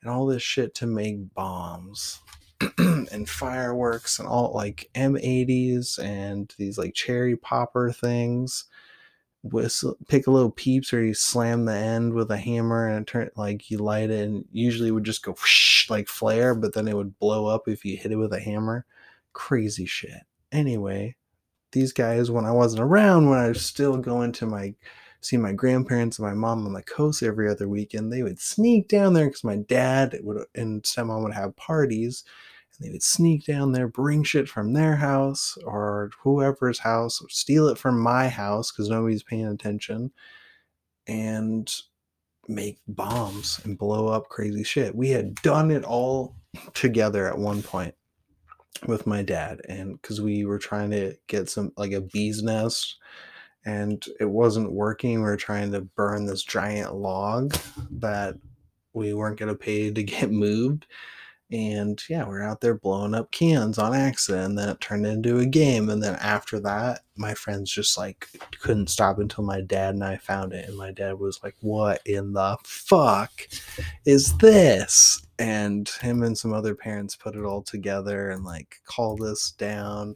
and 0.02 0.12
all 0.12 0.26
this 0.26 0.42
shit 0.42 0.74
to 0.76 0.88
make 0.88 1.34
bombs 1.34 2.20
and 3.12 3.30
fireworks 3.30 4.20
and 4.20 4.28
all 4.28 4.52
like 4.54 4.90
M80s 4.96 6.00
and 6.00 6.54
these 6.58 6.78
like 6.78 6.94
cherry 6.94 7.36
popper 7.36 7.92
things. 7.92 8.66
Whistle, 9.44 9.98
pick 10.08 10.28
a 10.28 10.32
little 10.32 10.52
peeps, 10.52 10.94
or 10.94 11.04
you 11.04 11.16
slam 11.16 11.66
the 11.66 11.74
end 11.76 12.14
with 12.14 12.30
a 12.30 12.38
hammer 12.38 12.88
and 12.88 13.02
it 13.02 13.08
turn 13.08 13.30
like 13.36 13.72
you 13.72 13.80
light 13.80 14.12
it, 14.12 14.28
and 14.28 14.46
usually 14.52 14.90
it 14.90 14.92
would 14.92 15.04
just 15.04 15.24
go 15.24 15.32
whoosh, 15.32 15.90
like 15.90 16.08
flare, 16.08 16.54
but 16.54 16.74
then 16.74 16.88
it 16.88 16.96
would 16.96 17.18
blow 17.18 17.48
up 17.48 17.68
if 17.68 17.84
you 17.84 17.98
hit 17.98 18.12
it 18.12 18.18
with 18.18 18.34
a 18.34 18.40
hammer. 18.40 18.86
Crazy 19.34 19.88
shit. 19.88 20.22
Anyway, 20.52 21.16
these 21.72 21.92
guys 21.92 22.30
when 22.30 22.46
I 22.46 22.52
wasn't 22.52 22.84
around, 22.84 23.30
when 23.30 23.40
I 23.40 23.48
was 23.48 23.66
still 23.66 23.98
going 23.98 24.32
to 24.34 24.46
my 24.46 24.76
see 25.22 25.38
my 25.38 25.54
grandparents 25.54 26.20
and 26.20 26.28
my 26.28 26.34
mom 26.34 26.66
on 26.66 26.74
the 26.74 26.84
coast 26.84 27.24
every 27.24 27.50
other 27.50 27.70
weekend, 27.70 28.12
they 28.12 28.24
would 28.24 28.40
sneak 28.40 28.88
down 28.88 29.14
there 29.14 29.28
because 29.28 29.44
my 29.44 29.58
dad 29.58 30.18
would 30.22 30.46
and 30.56 30.84
stepmom 30.84 31.24
would 31.24 31.34
have 31.34 31.56
parties. 31.56 32.24
And 32.82 32.88
they 32.88 32.92
would 32.92 33.04
sneak 33.04 33.46
down 33.46 33.72
there, 33.72 33.88
bring 33.88 34.24
shit 34.24 34.50
from 34.50 34.74
their 34.74 34.96
house 34.96 35.56
or 35.64 36.10
whoever's 36.24 36.80
house, 36.80 37.22
or 37.22 37.30
steal 37.30 37.68
it 37.68 37.78
from 37.78 38.00
my 38.00 38.28
house 38.28 38.72
because 38.72 38.90
nobody's 38.90 39.24
paying 39.24 39.46
attention, 39.46 40.12
and 41.08 41.72
make 42.48 42.80
bombs 42.88 43.62
and 43.64 43.78
blow 43.78 44.08
up 44.08 44.30
crazy 44.30 44.64
shit. 44.64 44.96
We 44.96 45.10
had 45.12 45.36
done 45.36 45.70
it 45.70 45.84
all 45.84 46.36
together 46.74 47.28
at 47.28 47.38
one 47.38 47.62
point 47.62 47.94
with 48.88 49.06
my 49.06 49.22
dad 49.22 49.62
and 49.70 50.02
because 50.02 50.20
we 50.20 50.44
were 50.44 50.58
trying 50.58 50.90
to 50.90 51.16
get 51.28 51.50
some 51.50 51.72
like 51.78 51.92
a 51.92 52.02
bee's 52.02 52.42
nest 52.42 52.98
and 53.64 54.04
it 54.20 54.26
wasn't 54.26 54.72
working 54.72 55.20
we 55.20 55.22
were 55.22 55.38
trying 55.38 55.72
to 55.72 55.82
burn 55.82 56.26
this 56.26 56.42
giant 56.42 56.96
log 56.96 57.56
that 57.92 58.36
we 58.94 59.14
weren't 59.14 59.38
going 59.38 59.52
to 59.52 59.58
pay 59.58 59.92
to 59.92 60.04
get 60.04 60.32
moved 60.32 60.88
and 61.52 62.04
yeah 62.10 62.26
we're 62.26 62.42
out 62.42 62.62
there 62.62 62.76
blowing 62.76 63.14
up 63.14 63.30
cans 63.32 63.78
on 63.78 63.94
accident 63.94 64.46
and 64.46 64.58
then 64.58 64.70
it 64.70 64.80
turned 64.80 65.06
into 65.06 65.40
a 65.40 65.46
game 65.46 65.90
and 65.90 66.02
then 66.02 66.16
after 66.22 66.60
that 66.60 67.02
my 67.18 67.34
friends 67.34 67.72
just 67.72 67.98
like 67.98 68.28
couldn't 68.62 68.90
stop 68.90 69.20
until 69.20 69.44
my 69.44 69.62
dad 69.62 69.94
and 69.94 70.04
i 70.04 70.16
found 70.18 70.54
it 70.54 70.68
and 70.68 70.78
my 70.78 70.92
dad 70.92 71.20
was 71.20 71.40
like 71.44 71.56
what 71.62 72.02
in 72.06 72.34
the 72.34 72.58
fuck 72.64 73.48
is 74.06 74.36
this? 74.38 75.26
And 75.40 75.88
him 76.02 76.24
and 76.24 76.38
some 76.38 76.54
other 76.54 76.76
parents 76.76 77.16
put 77.16 77.36
it 77.36 77.44
all 77.44 77.62
together 77.62 78.30
and 78.30 78.44
like 78.44 78.80
called 78.86 79.22
us 79.22 79.52
down 79.58 80.16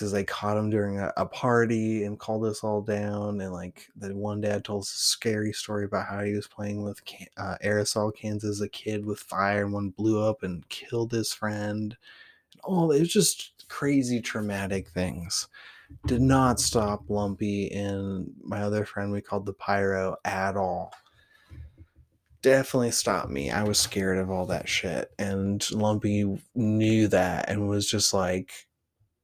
because 0.00 0.12
they 0.12 0.24
caught 0.24 0.56
him 0.56 0.70
during 0.70 0.98
a, 0.98 1.12
a, 1.18 1.26
party 1.26 2.04
and 2.04 2.18
called 2.18 2.42
us 2.46 2.64
all 2.64 2.80
down 2.80 3.38
and 3.42 3.52
like 3.52 3.86
the 3.96 4.16
one 4.16 4.40
dad 4.40 4.64
told 4.64 4.80
us 4.80 4.94
a 4.94 4.98
scary 4.98 5.52
story 5.52 5.84
about 5.84 6.06
how 6.06 6.24
he 6.24 6.32
was 6.32 6.46
playing 6.46 6.82
with 6.82 7.04
can- 7.04 7.26
uh, 7.36 7.56
aerosol 7.62 8.14
cans 8.14 8.42
as 8.42 8.62
a 8.62 8.68
kid 8.70 9.04
with 9.04 9.20
fire 9.20 9.62
and 9.64 9.74
one 9.74 9.90
blew 9.90 10.22
up 10.26 10.42
and 10.42 10.66
killed 10.70 11.12
his 11.12 11.34
friend 11.34 11.94
and 12.52 12.60
all 12.64 12.90
it 12.92 13.00
was 13.00 13.12
just 13.12 13.66
crazy 13.68 14.22
traumatic 14.22 14.88
things 14.88 15.48
did 16.06 16.22
not 16.22 16.58
stop 16.58 17.02
lumpy 17.10 17.70
and 17.70 18.32
my 18.42 18.62
other 18.62 18.86
friend 18.86 19.12
we 19.12 19.20
called 19.20 19.44
the 19.44 19.52
pyro 19.52 20.16
at 20.24 20.56
all 20.56 20.94
definitely 22.42 22.90
stopped 22.90 23.28
me. 23.28 23.50
I 23.50 23.64
was 23.64 23.78
scared 23.78 24.16
of 24.16 24.30
all 24.30 24.46
that 24.46 24.66
shit. 24.66 25.12
And 25.18 25.70
Lumpy 25.72 26.40
knew 26.54 27.06
that 27.08 27.50
and 27.50 27.68
was 27.68 27.86
just 27.86 28.14
like, 28.14 28.66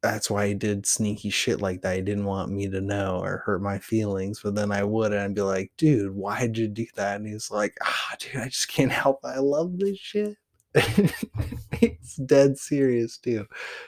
that's 0.02 0.30
why 0.30 0.48
he 0.48 0.54
did 0.54 0.86
sneaky 0.86 1.30
shit 1.30 1.60
like 1.60 1.82
that. 1.82 1.96
He 1.96 2.02
didn't 2.02 2.26
want 2.26 2.52
me 2.52 2.68
to 2.68 2.80
know 2.80 3.20
or 3.22 3.38
hurt 3.38 3.62
my 3.62 3.78
feelings. 3.78 4.40
But 4.42 4.54
then 4.54 4.70
I 4.70 4.84
would, 4.84 5.12
and 5.12 5.20
I'd 5.20 5.34
be 5.34 5.42
like, 5.42 5.72
dude, 5.76 6.14
why 6.14 6.40
did 6.40 6.58
you 6.58 6.68
do 6.68 6.86
that? 6.96 7.16
And 7.16 7.26
he's 7.26 7.50
like, 7.50 7.76
ah, 7.82 8.14
dude, 8.18 8.40
I 8.42 8.48
just 8.48 8.68
can't 8.68 8.92
help 9.04 9.20
it. 9.24 9.28
I 9.28 9.38
love 9.38 9.78
this 9.78 9.98
shit. 9.98 10.36
He's 11.80 12.16
dead 12.26 12.58
serious, 12.58 13.16
too. 13.16 13.46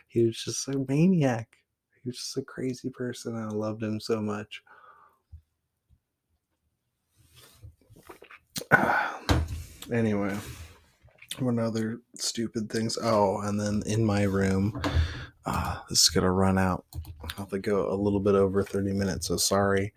He 0.09 0.25
was 0.25 0.43
just 0.43 0.67
a 0.69 0.85
maniac. 0.89 1.49
He 2.03 2.09
was 2.09 2.17
just 2.17 2.39
a 2.39 2.43
crazy 2.43 2.89
person. 2.89 3.37
I 3.37 3.49
loved 3.49 3.83
him 3.83 4.01
so 4.01 4.23
much. 4.23 4.63
anyway, 9.93 10.37
what 11.39 11.59
other 11.59 12.01
stupid 12.17 12.71
things? 12.71 12.97
Oh, 13.01 13.41
and 13.43 13.61
then 13.61 13.83
in 13.87 14.05
my 14.05 14.23
room, 14.23 14.81
uh, 15.49 15.79
this 15.89 16.03
is 16.03 16.09
gonna 16.11 16.31
run 16.31 16.59
out. 16.59 16.85
I'll 16.95 17.31
have 17.39 17.49
to 17.51 17.59
go 17.59 17.91
a 17.91 17.95
little 17.95 18.21
bit 18.21 18.35
over 18.35 18.63
30 18.63 18.93
minutes, 18.93 19.29
so 19.29 19.37
sorry. 19.37 19.93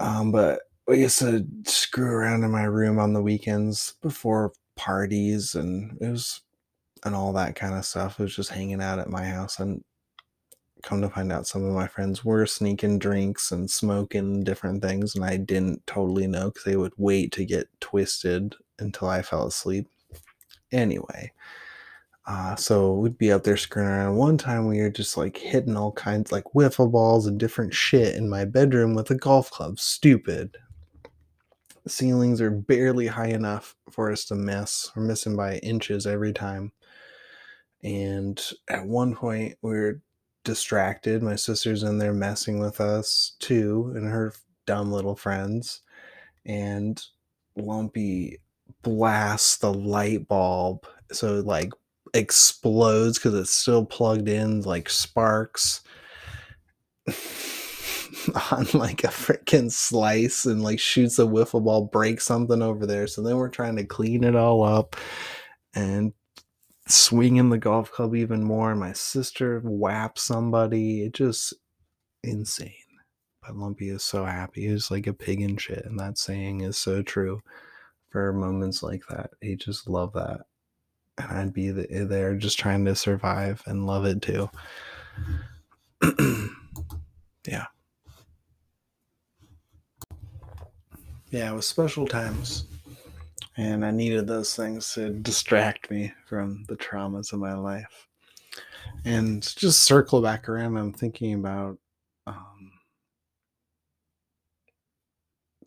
Um, 0.00 0.32
but 0.32 0.62
I 0.88 0.94
used 0.94 1.18
to 1.18 1.46
screw 1.66 2.10
around 2.10 2.44
in 2.44 2.50
my 2.50 2.64
room 2.64 2.98
on 2.98 3.12
the 3.12 3.22
weekends 3.22 3.94
before 4.00 4.52
parties 4.74 5.54
and 5.54 5.98
it 6.00 6.08
was 6.08 6.40
and 7.04 7.14
all 7.14 7.32
that 7.34 7.56
kind 7.56 7.74
of 7.74 7.84
stuff. 7.84 8.18
It 8.18 8.24
was 8.24 8.34
just 8.34 8.50
hanging 8.50 8.80
out 8.80 8.98
at 8.98 9.10
my 9.10 9.24
house 9.24 9.60
and 9.60 9.84
come 10.82 11.02
to 11.02 11.10
find 11.10 11.30
out 11.30 11.46
some 11.46 11.64
of 11.64 11.74
my 11.74 11.86
friends 11.86 12.24
were 12.24 12.46
sneaking 12.46 12.98
drinks 12.98 13.52
and 13.52 13.70
smoking 13.70 14.44
different 14.44 14.82
things 14.82 15.14
and 15.14 15.24
I 15.24 15.36
didn't 15.36 15.86
totally 15.86 16.26
know 16.26 16.46
because 16.46 16.64
they 16.64 16.76
would 16.76 16.94
wait 16.96 17.32
to 17.32 17.44
get 17.44 17.68
twisted 17.80 18.54
until 18.78 19.08
I 19.08 19.22
fell 19.22 19.46
asleep. 19.46 19.88
Anyway, 20.72 21.32
uh, 22.28 22.54
so 22.56 22.92
we'd 22.92 23.16
be 23.16 23.32
out 23.32 23.44
there 23.44 23.56
screwing 23.56 23.88
around. 23.88 24.16
One 24.16 24.36
time 24.36 24.66
we 24.66 24.82
were 24.82 24.90
just 24.90 25.16
like 25.16 25.38
hitting 25.38 25.78
all 25.78 25.92
kinds 25.92 26.30
like 26.30 26.44
wiffle 26.54 26.92
balls 26.92 27.26
and 27.26 27.40
different 27.40 27.72
shit 27.72 28.16
in 28.16 28.28
my 28.28 28.44
bedroom 28.44 28.94
with 28.94 29.10
a 29.10 29.14
golf 29.14 29.50
club. 29.50 29.78
Stupid. 29.80 30.54
Ceilings 31.86 32.42
are 32.42 32.50
barely 32.50 33.06
high 33.06 33.28
enough 33.28 33.74
for 33.90 34.12
us 34.12 34.26
to 34.26 34.34
miss. 34.34 34.92
We're 34.94 35.04
missing 35.04 35.36
by 35.36 35.56
inches 35.58 36.06
every 36.06 36.34
time. 36.34 36.70
And 37.82 38.38
at 38.68 38.84
one 38.84 39.14
point 39.14 39.56
we 39.62 39.70
were 39.70 40.02
distracted. 40.44 41.22
My 41.22 41.36
sister's 41.36 41.82
in 41.82 41.96
there 41.96 42.12
messing 42.12 42.58
with 42.58 42.78
us 42.78 43.36
too, 43.38 43.94
and 43.96 44.06
her 44.06 44.34
dumb 44.66 44.92
little 44.92 45.16
friends. 45.16 45.80
And 46.44 47.02
Lumpy 47.56 48.38
blasts 48.82 49.56
the 49.56 49.72
light 49.72 50.28
bulb 50.28 50.86
so 51.10 51.40
like 51.40 51.72
explodes 52.14 53.18
because 53.18 53.34
it's 53.34 53.50
still 53.50 53.84
plugged 53.84 54.28
in 54.28 54.62
like 54.62 54.88
sparks 54.88 55.82
on 57.08 58.66
like 58.74 59.04
a 59.04 59.08
freaking 59.08 59.70
slice 59.70 60.44
and 60.44 60.62
like 60.62 60.78
shoots 60.78 61.18
a 61.18 61.22
wiffle 61.22 61.64
ball 61.64 61.86
breaks 61.86 62.24
something 62.24 62.62
over 62.62 62.86
there 62.86 63.06
so 63.06 63.22
then 63.22 63.36
we're 63.36 63.48
trying 63.48 63.76
to 63.76 63.84
clean 63.84 64.24
it 64.24 64.36
all 64.36 64.62
up 64.62 64.96
and 65.74 66.12
swinging 66.88 67.50
the 67.50 67.58
golf 67.58 67.92
club 67.92 68.14
even 68.14 68.42
more. 68.42 68.74
My 68.74 68.92
sister 68.92 69.60
whapped 69.60 70.18
somebody. 70.18 71.04
It 71.04 71.14
just 71.14 71.54
insane. 72.22 72.72
But 73.42 73.56
Lumpy 73.56 73.90
is 73.90 74.02
so 74.02 74.24
happy. 74.24 74.68
He's 74.68 74.90
like 74.90 75.06
a 75.06 75.12
pig 75.12 75.40
in 75.40 75.56
shit. 75.56 75.84
And 75.84 75.98
that 75.98 76.18
saying 76.18 76.62
is 76.62 76.76
so 76.76 77.02
true 77.02 77.40
for 78.10 78.32
moments 78.32 78.82
like 78.82 79.02
that. 79.08 79.30
He 79.40 79.56
just 79.56 79.88
love 79.88 80.12
that. 80.14 80.40
And 81.18 81.38
I'd 81.38 81.52
be 81.52 81.70
there 81.70 82.34
just 82.36 82.58
trying 82.58 82.84
to 82.84 82.94
survive 82.94 83.62
and 83.66 83.86
love 83.86 84.04
it 84.04 84.22
too. 84.22 84.50
yeah. 87.46 87.66
Yeah, 91.30 91.52
it 91.52 91.54
was 91.54 91.66
special 91.66 92.06
times. 92.06 92.64
And 93.56 93.84
I 93.84 93.90
needed 93.90 94.26
those 94.26 94.54
things 94.54 94.92
to 94.94 95.10
distract 95.10 95.90
me 95.90 96.12
from 96.26 96.64
the 96.68 96.76
traumas 96.76 97.32
of 97.32 97.40
my 97.40 97.54
life. 97.54 98.06
And 99.04 99.42
just 99.42 99.82
circle 99.82 100.22
back 100.22 100.48
around, 100.48 100.76
I'm 100.76 100.92
thinking 100.92 101.34
about 101.34 101.76
um, 102.26 102.72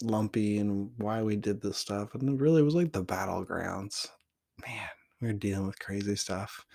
Lumpy 0.02 0.60
and 0.60 0.90
why 0.98 1.22
we 1.22 1.36
did 1.36 1.62
this 1.62 1.78
stuff. 1.78 2.16
And 2.16 2.30
it 2.30 2.42
really 2.42 2.64
was 2.64 2.76
like 2.76 2.92
the 2.92 3.04
battlegrounds. 3.04 4.08
Man, 4.66 4.90
we 5.22 5.28
were 5.28 5.34
dealing 5.34 5.68
with 5.68 5.80
crazy 5.80 6.16
stuff. 6.16 6.66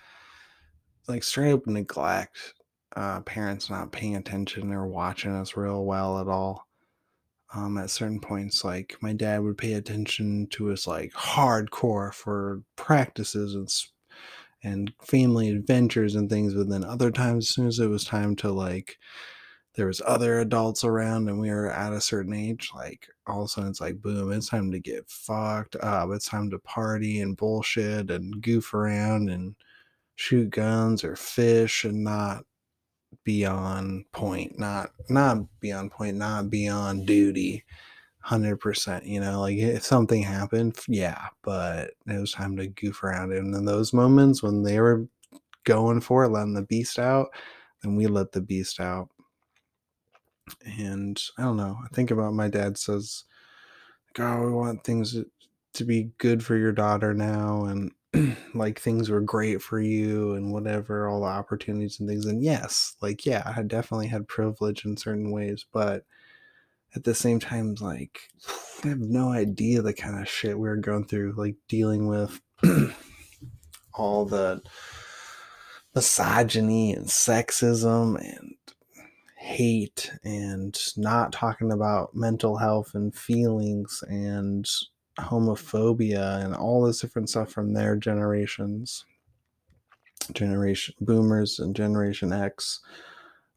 Like 1.09 1.23
straight 1.23 1.53
up 1.53 1.67
neglect, 1.67 2.55
uh, 2.95 3.21
parents 3.21 3.71
not 3.71 3.93
paying 3.93 4.17
attention 4.17 4.73
or 4.73 4.87
watching 4.87 5.33
us 5.33 5.57
real 5.57 5.85
well 5.85 6.21
at 6.21 6.29
all. 6.29 6.67
Um, 7.55 7.79
at 7.79 7.91
certain 7.91 8.21
points, 8.21 8.65
like 8.65 8.97
my 9.01 9.13
dad 9.13 9.43
would 9.43 9.57
pay 9.57 9.75
attention 9.75 10.49
to 10.51 10.73
us 10.73 10.87
like 10.87 11.13
hardcore 11.13 12.13
for 12.13 12.63
practices 12.75 13.55
and 13.55 13.69
and 14.63 14.93
family 15.01 15.51
adventures 15.51 16.17
and 16.17 16.29
things, 16.29 16.55
but 16.55 16.69
then 16.69 16.83
other 16.85 17.11
times, 17.11 17.45
as 17.45 17.55
soon 17.55 17.67
as 17.69 17.79
it 17.79 17.87
was 17.89 18.05
time 18.05 18.35
to 18.37 18.51
like 18.51 18.99
there 19.75 19.87
was 19.87 20.03
other 20.07 20.41
adults 20.41 20.85
around 20.85 21.29
and 21.29 21.39
we 21.39 21.51
were 21.51 21.71
at 21.71 21.93
a 21.93 22.01
certain 22.01 22.33
age, 22.33 22.71
like 22.75 23.09
all 23.27 23.43
of 23.43 23.47
a 23.47 23.49
sudden 23.49 23.71
it's 23.71 23.81
like 23.81 24.01
boom, 24.01 24.33
it's 24.33 24.49
time 24.49 24.71
to 24.73 24.79
get 24.79 25.09
fucked 25.09 25.77
up. 25.77 26.11
It's 26.13 26.29
time 26.29 26.51
to 26.51 26.59
party 26.61 27.21
and 27.21 27.37
bullshit 27.37 28.11
and 28.11 28.41
goof 28.43 28.75
around 28.75 29.31
and 29.31 29.55
shoot 30.17 30.51
guns 30.51 31.05
or 31.05 31.17
fish 31.17 31.85
and 31.85 32.05
not 32.05 32.45
be 33.25 33.45
on 33.45 34.05
point, 34.13 34.59
not 34.59 34.91
not 35.09 35.39
beyond 35.61 35.91
point, 35.91 36.17
not 36.17 36.51
beyond 36.51 37.07
duty. 37.07 37.65
100% 38.27 39.07
you 39.07 39.21
know 39.21 39.41
like 39.41 39.57
if 39.57 39.85
something 39.85 40.21
happened 40.21 40.77
yeah 40.89 41.29
but 41.43 41.93
it 42.09 42.19
was 42.19 42.33
time 42.33 42.57
to 42.57 42.67
goof 42.67 43.05
around 43.05 43.33
and 43.33 43.55
in 43.55 43.65
those 43.65 43.93
moments 43.93 44.43
when 44.43 44.65
they 44.65 44.81
were 44.81 45.07
going 45.63 46.01
for 46.01 46.25
it 46.25 46.31
letting 46.31 46.53
the 46.55 46.63
beast 46.63 46.99
out 46.99 47.29
then 47.83 47.95
we 47.95 48.09
let 48.09 48.33
the 48.33 48.41
beast 48.41 48.81
out 48.81 49.09
and 50.65 51.21
I 51.39 51.43
don't 51.43 51.57
know. 51.57 51.79
I 51.85 51.89
think 51.95 52.11
about 52.11 52.35
my 52.35 52.49
dad 52.49 52.79
says, 52.79 53.25
"God, 54.15 54.41
oh, 54.41 54.47
we 54.47 54.53
want 54.53 54.85
things 54.85 55.17
to 55.75 55.85
be 55.85 56.11
good 56.19 56.45
for 56.45 56.57
your 56.57 56.73
daughter 56.73 57.15
now," 57.15 57.65
and 57.65 57.93
like 58.55 58.81
things 58.81 59.11
were 59.11 59.21
great 59.21 59.63
for 59.63 59.81
you 59.81 60.35
and 60.35 60.53
whatever, 60.53 61.09
all 61.09 61.21
the 61.21 61.27
opportunities 61.27 62.01
and 62.01 62.09
things. 62.09 62.27
And 62.27 62.43
yes, 62.43 62.97
like 63.03 63.27
yeah, 63.27 63.53
I 63.57 63.63
definitely 63.63 64.09
had 64.09 64.29
privilege 64.29 64.85
in 64.85 64.97
certain 64.97 65.31
ways, 65.31 65.65
but 65.73 66.05
at 66.95 67.05
the 67.05 67.15
same 67.15 67.39
time, 67.41 67.75
like 67.81 68.21
I 68.85 68.89
have 68.89 69.01
no 69.01 69.31
idea 69.33 69.83
the 69.83 69.95
kind 69.95 70.21
of 70.21 70.29
shit 70.29 70.59
we 70.59 70.69
were 70.69 70.77
going 70.77 71.07
through, 71.07 71.35
like 71.37 71.57
dealing 71.69 72.07
with 72.07 72.41
all 73.95 74.25
the 74.27 74.63
misogyny 75.95 76.93
and 76.93 77.07
sexism 77.07 78.19
and 78.21 78.56
hate 79.47 80.11
and 80.25 80.77
not 80.97 81.33
talking 81.33 81.71
about 81.73 82.15
mental 82.15 82.57
health 82.57 82.91
and 82.95 83.15
feelings 83.15 84.03
and 84.09 84.69
homophobia 85.21 86.45
and 86.45 86.55
all 86.55 86.85
this 86.85 87.01
different 87.01 87.31
stuff 87.31 87.51
from 87.51 87.73
their 87.73 87.97
generations 87.97 89.05
generation 90.33 90.95
boomers 91.01 91.59
and 91.61 91.77
generation 91.77 92.33
x 92.33 92.81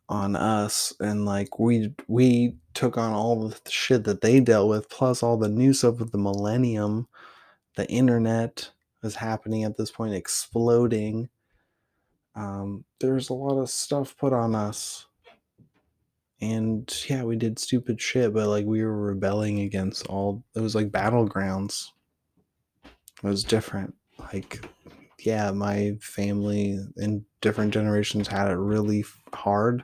on 0.08 0.36
us. 0.36 0.94
And 1.00 1.26
like 1.26 1.60
we 1.60 1.94
we 2.08 2.56
took 2.74 2.98
on 2.98 3.14
all 3.14 3.50
the 3.50 3.60
shit 3.70 4.04
that 4.06 4.22
they 4.22 4.40
dealt 4.40 4.70
with 4.70 4.90
plus 4.90 5.24
all 5.24 5.38
the 5.38 5.50
new 5.50 5.74
stuff 5.74 6.00
with 6.00 6.12
the 6.12 6.18
millennium. 6.18 7.08
The 7.76 7.88
internet 7.90 8.70
is 9.04 9.16
happening 9.16 9.64
at 9.64 9.78
this 9.78 9.92
point 9.92 10.14
exploding. 10.14 11.30
Um, 12.36 12.86
there's 13.00 13.30
a 13.30 13.34
lot 13.34 13.60
of 13.60 13.70
stuff 13.70 14.16
put 14.18 14.34
on 14.34 14.56
us 14.56 15.06
and 16.42 17.04
yeah, 17.10 17.24
we 17.24 17.36
did 17.36 17.60
stupid 17.60 18.02
shit, 18.02 18.34
but 18.34 18.48
like 18.48 18.66
we 18.66 18.84
were 18.84 18.96
rebelling 18.96 19.60
against 19.60 20.08
all 20.08 20.44
it 20.56 20.62
was 20.62 20.76
like 20.76 20.90
battlegrounds. 20.90 21.90
It 22.86 23.28
was 23.28 23.44
different. 23.44 23.96
Like 24.18 24.66
yeah, 25.20 25.52
my 25.52 25.98
family 26.02 26.80
in 26.98 27.26
different 27.42 27.74
generations 27.74 28.28
had 28.28 28.50
it 28.50 28.56
really 28.56 29.04
hard. 29.34 29.84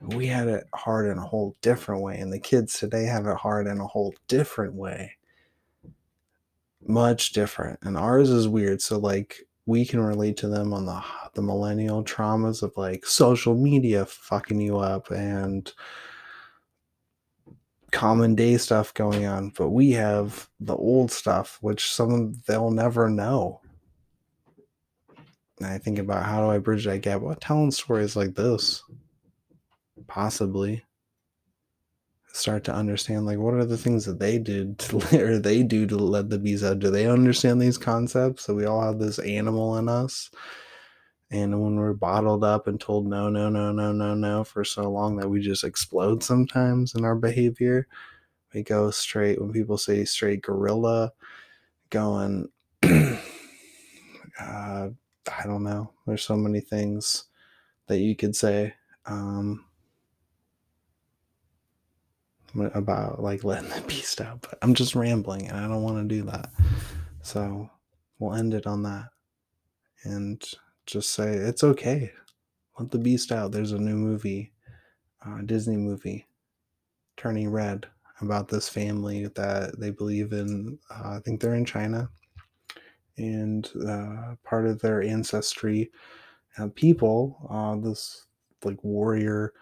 We 0.00 0.26
had 0.26 0.48
it 0.48 0.64
hard 0.74 1.10
in 1.10 1.18
a 1.18 1.26
whole 1.26 1.56
different 1.60 2.02
way, 2.02 2.18
and 2.18 2.32
the 2.32 2.38
kids 2.38 2.78
today 2.78 3.04
have 3.04 3.26
it 3.26 3.36
hard 3.36 3.66
in 3.66 3.80
a 3.80 3.86
whole 3.86 4.14
different 4.28 4.74
way. 4.74 5.12
Much 6.86 7.32
different. 7.32 7.80
And 7.82 7.96
ours 7.96 8.30
is 8.30 8.46
weird. 8.46 8.80
So 8.80 8.98
like 8.98 9.45
we 9.66 9.84
can 9.84 10.00
relate 10.00 10.36
to 10.38 10.48
them 10.48 10.72
on 10.72 10.86
the 10.86 11.02
the 11.34 11.42
millennial 11.42 12.02
traumas 12.02 12.62
of 12.62 12.72
like 12.76 13.04
social 13.04 13.54
media 13.54 14.06
fucking 14.06 14.60
you 14.60 14.78
up 14.78 15.10
and 15.10 15.72
common 17.90 18.34
day 18.34 18.56
stuff 18.56 18.94
going 18.94 19.26
on 19.26 19.50
but 19.50 19.70
we 19.70 19.90
have 19.90 20.48
the 20.60 20.74
old 20.74 21.10
stuff 21.10 21.58
which 21.60 21.92
some 21.92 22.32
they'll 22.46 22.70
never 22.70 23.08
know. 23.08 23.60
And 25.58 25.68
i 25.68 25.78
think 25.78 25.98
about 25.98 26.24
how 26.24 26.44
do 26.44 26.50
i 26.50 26.58
bridge 26.58 26.84
that 26.84 27.02
gap? 27.02 27.20
Well 27.20 27.34
telling 27.34 27.70
stories 27.70 28.16
like 28.16 28.34
this 28.34 28.82
possibly 30.06 30.84
start 32.36 32.64
to 32.64 32.74
understand 32.74 33.26
like 33.26 33.38
what 33.38 33.54
are 33.54 33.64
the 33.64 33.78
things 33.78 34.04
that 34.04 34.18
they 34.18 34.38
did 34.38 34.78
to, 34.80 34.96
or 35.20 35.38
they 35.38 35.62
do 35.62 35.86
to 35.86 35.96
let 35.96 36.30
the 36.30 36.38
bees 36.38 36.64
out? 36.64 36.78
Do 36.78 36.90
they 36.90 37.06
understand 37.08 37.60
these 37.60 37.78
concepts? 37.78 38.44
So 38.44 38.54
we 38.54 38.66
all 38.66 38.82
have 38.82 38.98
this 38.98 39.18
animal 39.18 39.76
in 39.78 39.88
us. 39.88 40.30
And 41.30 41.60
when 41.60 41.76
we're 41.76 41.92
bottled 41.92 42.44
up 42.44 42.68
and 42.68 42.80
told 42.80 43.06
no 43.06 43.28
no 43.28 43.48
no 43.50 43.72
no 43.72 43.92
no 43.92 44.14
no 44.14 44.44
for 44.44 44.64
so 44.64 44.88
long 44.88 45.16
that 45.16 45.28
we 45.28 45.40
just 45.40 45.64
explode 45.64 46.22
sometimes 46.22 46.94
in 46.94 47.04
our 47.04 47.16
behavior 47.16 47.88
we 48.54 48.62
go 48.62 48.92
straight 48.92 49.40
when 49.40 49.52
people 49.52 49.76
say 49.76 50.04
straight 50.04 50.42
gorilla 50.42 51.12
going 51.90 52.48
uh, 52.84 53.18
i 54.40 55.44
don't 55.44 55.64
know. 55.64 55.90
There's 56.06 56.22
so 56.22 56.36
many 56.36 56.60
things 56.60 57.24
that 57.86 57.98
you 57.98 58.14
could 58.16 58.36
say. 58.36 58.74
Um, 59.06 59.64
about 62.74 63.22
like 63.22 63.44
letting 63.44 63.70
the 63.70 63.80
beast 63.82 64.20
out, 64.20 64.42
but 64.42 64.58
I'm 64.62 64.74
just 64.74 64.94
rambling 64.94 65.48
and 65.48 65.56
I 65.56 65.68
don't 65.68 65.82
want 65.82 65.96
to 65.96 66.14
do 66.14 66.22
that. 66.24 66.50
So 67.22 67.70
we'll 68.18 68.34
end 68.34 68.54
it 68.54 68.66
on 68.66 68.82
that 68.84 69.08
and 70.04 70.42
just 70.86 71.12
say 71.12 71.34
it's 71.34 71.64
okay. 71.64 72.12
Let 72.78 72.90
the 72.90 72.98
beast 72.98 73.32
out. 73.32 73.52
There's 73.52 73.72
a 73.72 73.78
new 73.78 73.96
movie, 73.96 74.52
uh, 75.24 75.42
Disney 75.42 75.76
movie, 75.76 76.26
Turning 77.16 77.50
Red, 77.50 77.86
about 78.20 78.48
this 78.48 78.68
family 78.68 79.26
that 79.28 79.78
they 79.78 79.90
believe 79.90 80.32
in. 80.32 80.78
Uh, 80.90 81.16
I 81.16 81.20
think 81.24 81.40
they're 81.40 81.54
in 81.54 81.64
China, 81.64 82.08
and 83.16 83.70
uh, 83.88 84.34
part 84.44 84.66
of 84.66 84.80
their 84.80 85.02
ancestry, 85.02 85.90
uh, 86.58 86.68
people, 86.74 87.46
uh, 87.50 87.76
this 87.76 88.26
like 88.64 88.82
warrior, 88.82 89.52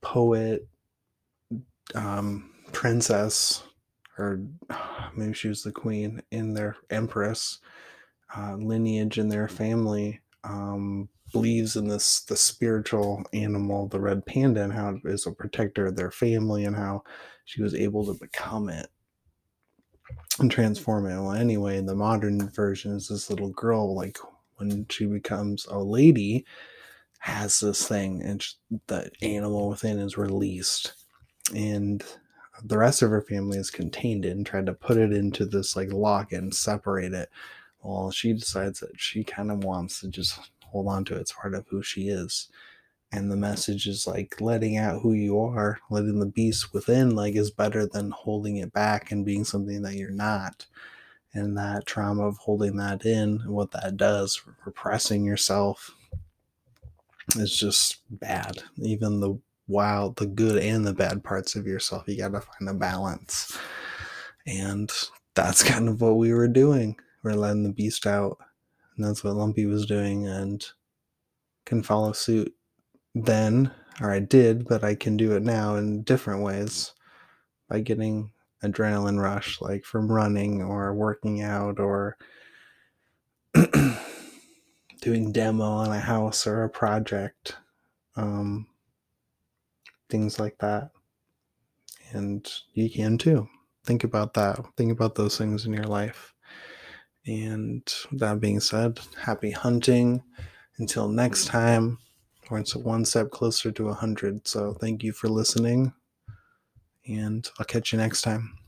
poet, 0.00 0.66
um, 1.94 2.50
princess, 2.72 3.62
or 4.18 4.40
maybe 5.16 5.34
she 5.34 5.48
was 5.48 5.62
the 5.62 5.72
queen 5.72 6.22
in 6.30 6.54
their 6.54 6.76
empress 6.90 7.58
uh, 8.36 8.56
lineage 8.56 9.18
in 9.18 9.28
their 9.28 9.48
family 9.48 10.20
um, 10.44 11.08
believes 11.32 11.76
in 11.76 11.88
this 11.88 12.20
the 12.20 12.36
spiritual 12.36 13.22
animal, 13.32 13.88
the 13.88 14.00
red 14.00 14.24
panda, 14.26 14.62
and 14.62 14.72
how 14.72 14.90
it 14.90 15.00
is 15.04 15.26
a 15.26 15.32
protector 15.32 15.86
of 15.86 15.96
their 15.96 16.10
family, 16.10 16.64
and 16.64 16.76
how 16.76 17.02
she 17.44 17.62
was 17.62 17.74
able 17.74 18.04
to 18.06 18.20
become 18.20 18.68
it 18.68 18.88
and 20.40 20.50
transform 20.50 21.06
it. 21.06 21.16
Well, 21.16 21.32
anyway, 21.32 21.80
the 21.80 21.94
modern 21.94 22.48
version 22.50 22.92
is 22.92 23.08
this 23.08 23.30
little 23.30 23.50
girl, 23.50 23.94
like 23.94 24.18
when 24.56 24.86
she 24.90 25.06
becomes 25.06 25.66
a 25.66 25.78
lady, 25.78 26.44
has 27.20 27.60
this 27.60 27.86
thing, 27.86 28.22
and 28.22 28.44
the 28.88 29.10
animal 29.22 29.68
within 29.68 29.98
is 29.98 30.18
released 30.18 30.94
and 31.54 32.04
the 32.64 32.78
rest 32.78 33.02
of 33.02 33.10
her 33.10 33.22
family 33.22 33.58
is 33.58 33.70
contained 33.70 34.24
it 34.24 34.30
and 34.30 34.46
tried 34.46 34.66
to 34.66 34.74
put 34.74 34.96
it 34.96 35.12
into 35.12 35.44
this 35.44 35.74
like 35.76 35.92
lock 35.92 36.32
and 36.32 36.54
separate 36.54 37.12
it 37.12 37.30
Well, 37.82 38.10
she 38.10 38.32
decides 38.32 38.80
that 38.80 38.98
she 39.00 39.24
kind 39.24 39.50
of 39.50 39.64
wants 39.64 40.00
to 40.00 40.08
just 40.08 40.38
hold 40.64 40.88
on 40.88 41.04
to 41.06 41.16
it. 41.16 41.20
It's 41.22 41.32
part 41.32 41.54
of 41.54 41.66
who 41.68 41.82
she 41.82 42.08
is. 42.08 42.48
And 43.12 43.30
the 43.30 43.36
message 43.36 43.86
is 43.86 44.06
like 44.06 44.40
letting 44.40 44.78
out 44.78 45.02
who 45.02 45.12
you 45.12 45.38
are, 45.38 45.78
letting 45.90 46.18
the 46.18 46.26
beast 46.26 46.72
within 46.72 47.14
like 47.14 47.34
is 47.36 47.50
better 47.50 47.86
than 47.86 48.10
holding 48.10 48.56
it 48.56 48.72
back 48.72 49.12
and 49.12 49.24
being 49.26 49.44
something 49.44 49.82
that 49.82 49.96
you're 49.96 50.10
not. 50.10 50.66
And 51.34 51.56
that 51.58 51.86
trauma 51.86 52.26
of 52.26 52.38
holding 52.38 52.76
that 52.76 53.04
in 53.04 53.40
and 53.42 53.50
what 53.50 53.70
that 53.72 53.96
does, 53.96 54.40
repressing 54.64 55.24
yourself, 55.24 55.90
is 57.36 57.56
just 57.56 58.00
bad. 58.10 58.62
Even 58.78 59.20
the 59.20 59.38
wild, 59.68 60.16
the 60.16 60.26
good 60.26 60.62
and 60.62 60.86
the 60.86 60.92
bad 60.92 61.24
parts 61.24 61.56
of 61.56 61.66
yourself, 61.66 62.04
you 62.06 62.16
got 62.16 62.32
to 62.32 62.40
find 62.40 62.68
a 62.68 62.74
balance. 62.74 63.56
And 64.46 64.90
that's 65.34 65.62
kind 65.62 65.88
of 65.88 66.00
what 66.00 66.16
we 66.16 66.32
were 66.32 66.48
doing. 66.48 66.96
We're 67.22 67.34
letting 67.34 67.62
the 67.62 67.72
beast 67.72 68.06
out. 68.06 68.38
And 68.96 69.04
that's 69.04 69.24
what 69.24 69.34
Lumpy 69.34 69.66
was 69.66 69.86
doing 69.86 70.26
and 70.26 70.64
can 71.64 71.82
follow 71.82 72.12
suit 72.12 72.54
then, 73.14 73.70
or 74.00 74.10
I 74.10 74.18
did, 74.18 74.66
but 74.66 74.84
I 74.84 74.94
can 74.94 75.16
do 75.16 75.32
it 75.32 75.42
now 75.42 75.76
in 75.76 76.02
different 76.02 76.42
ways 76.42 76.92
by 77.68 77.80
getting 77.80 78.30
adrenaline 78.62 79.20
rush, 79.20 79.60
like 79.60 79.84
from 79.84 80.10
running 80.10 80.62
or 80.62 80.94
working 80.94 81.42
out 81.42 81.78
or 81.78 82.16
doing 85.00 85.32
demo 85.32 85.64
on 85.64 85.90
a 85.90 86.00
house 86.00 86.46
or 86.46 86.64
a 86.64 86.70
project, 86.70 87.56
um, 88.16 88.66
things 90.12 90.38
like 90.38 90.58
that. 90.58 90.90
And 92.12 92.46
you 92.74 92.90
can 92.90 93.18
too. 93.18 93.48
Think 93.84 94.04
about 94.04 94.34
that. 94.34 94.60
Think 94.76 94.92
about 94.92 95.14
those 95.14 95.38
things 95.38 95.66
in 95.66 95.72
your 95.72 95.84
life. 95.86 96.34
And 97.26 97.82
that 98.12 98.38
being 98.40 98.60
said, 98.60 99.00
happy 99.18 99.50
hunting. 99.50 100.22
Until 100.78 101.08
next 101.08 101.46
time, 101.46 101.98
we're 102.50 102.62
one 102.74 103.04
step 103.04 103.30
closer 103.30 103.72
to 103.72 103.84
100. 103.86 104.46
So 104.46 104.74
thank 104.74 105.02
you 105.02 105.12
for 105.12 105.28
listening. 105.28 105.92
And 107.08 107.48
I'll 107.58 107.66
catch 107.66 107.92
you 107.92 107.98
next 107.98 108.22
time. 108.22 108.58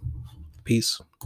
Peace. 0.65 1.01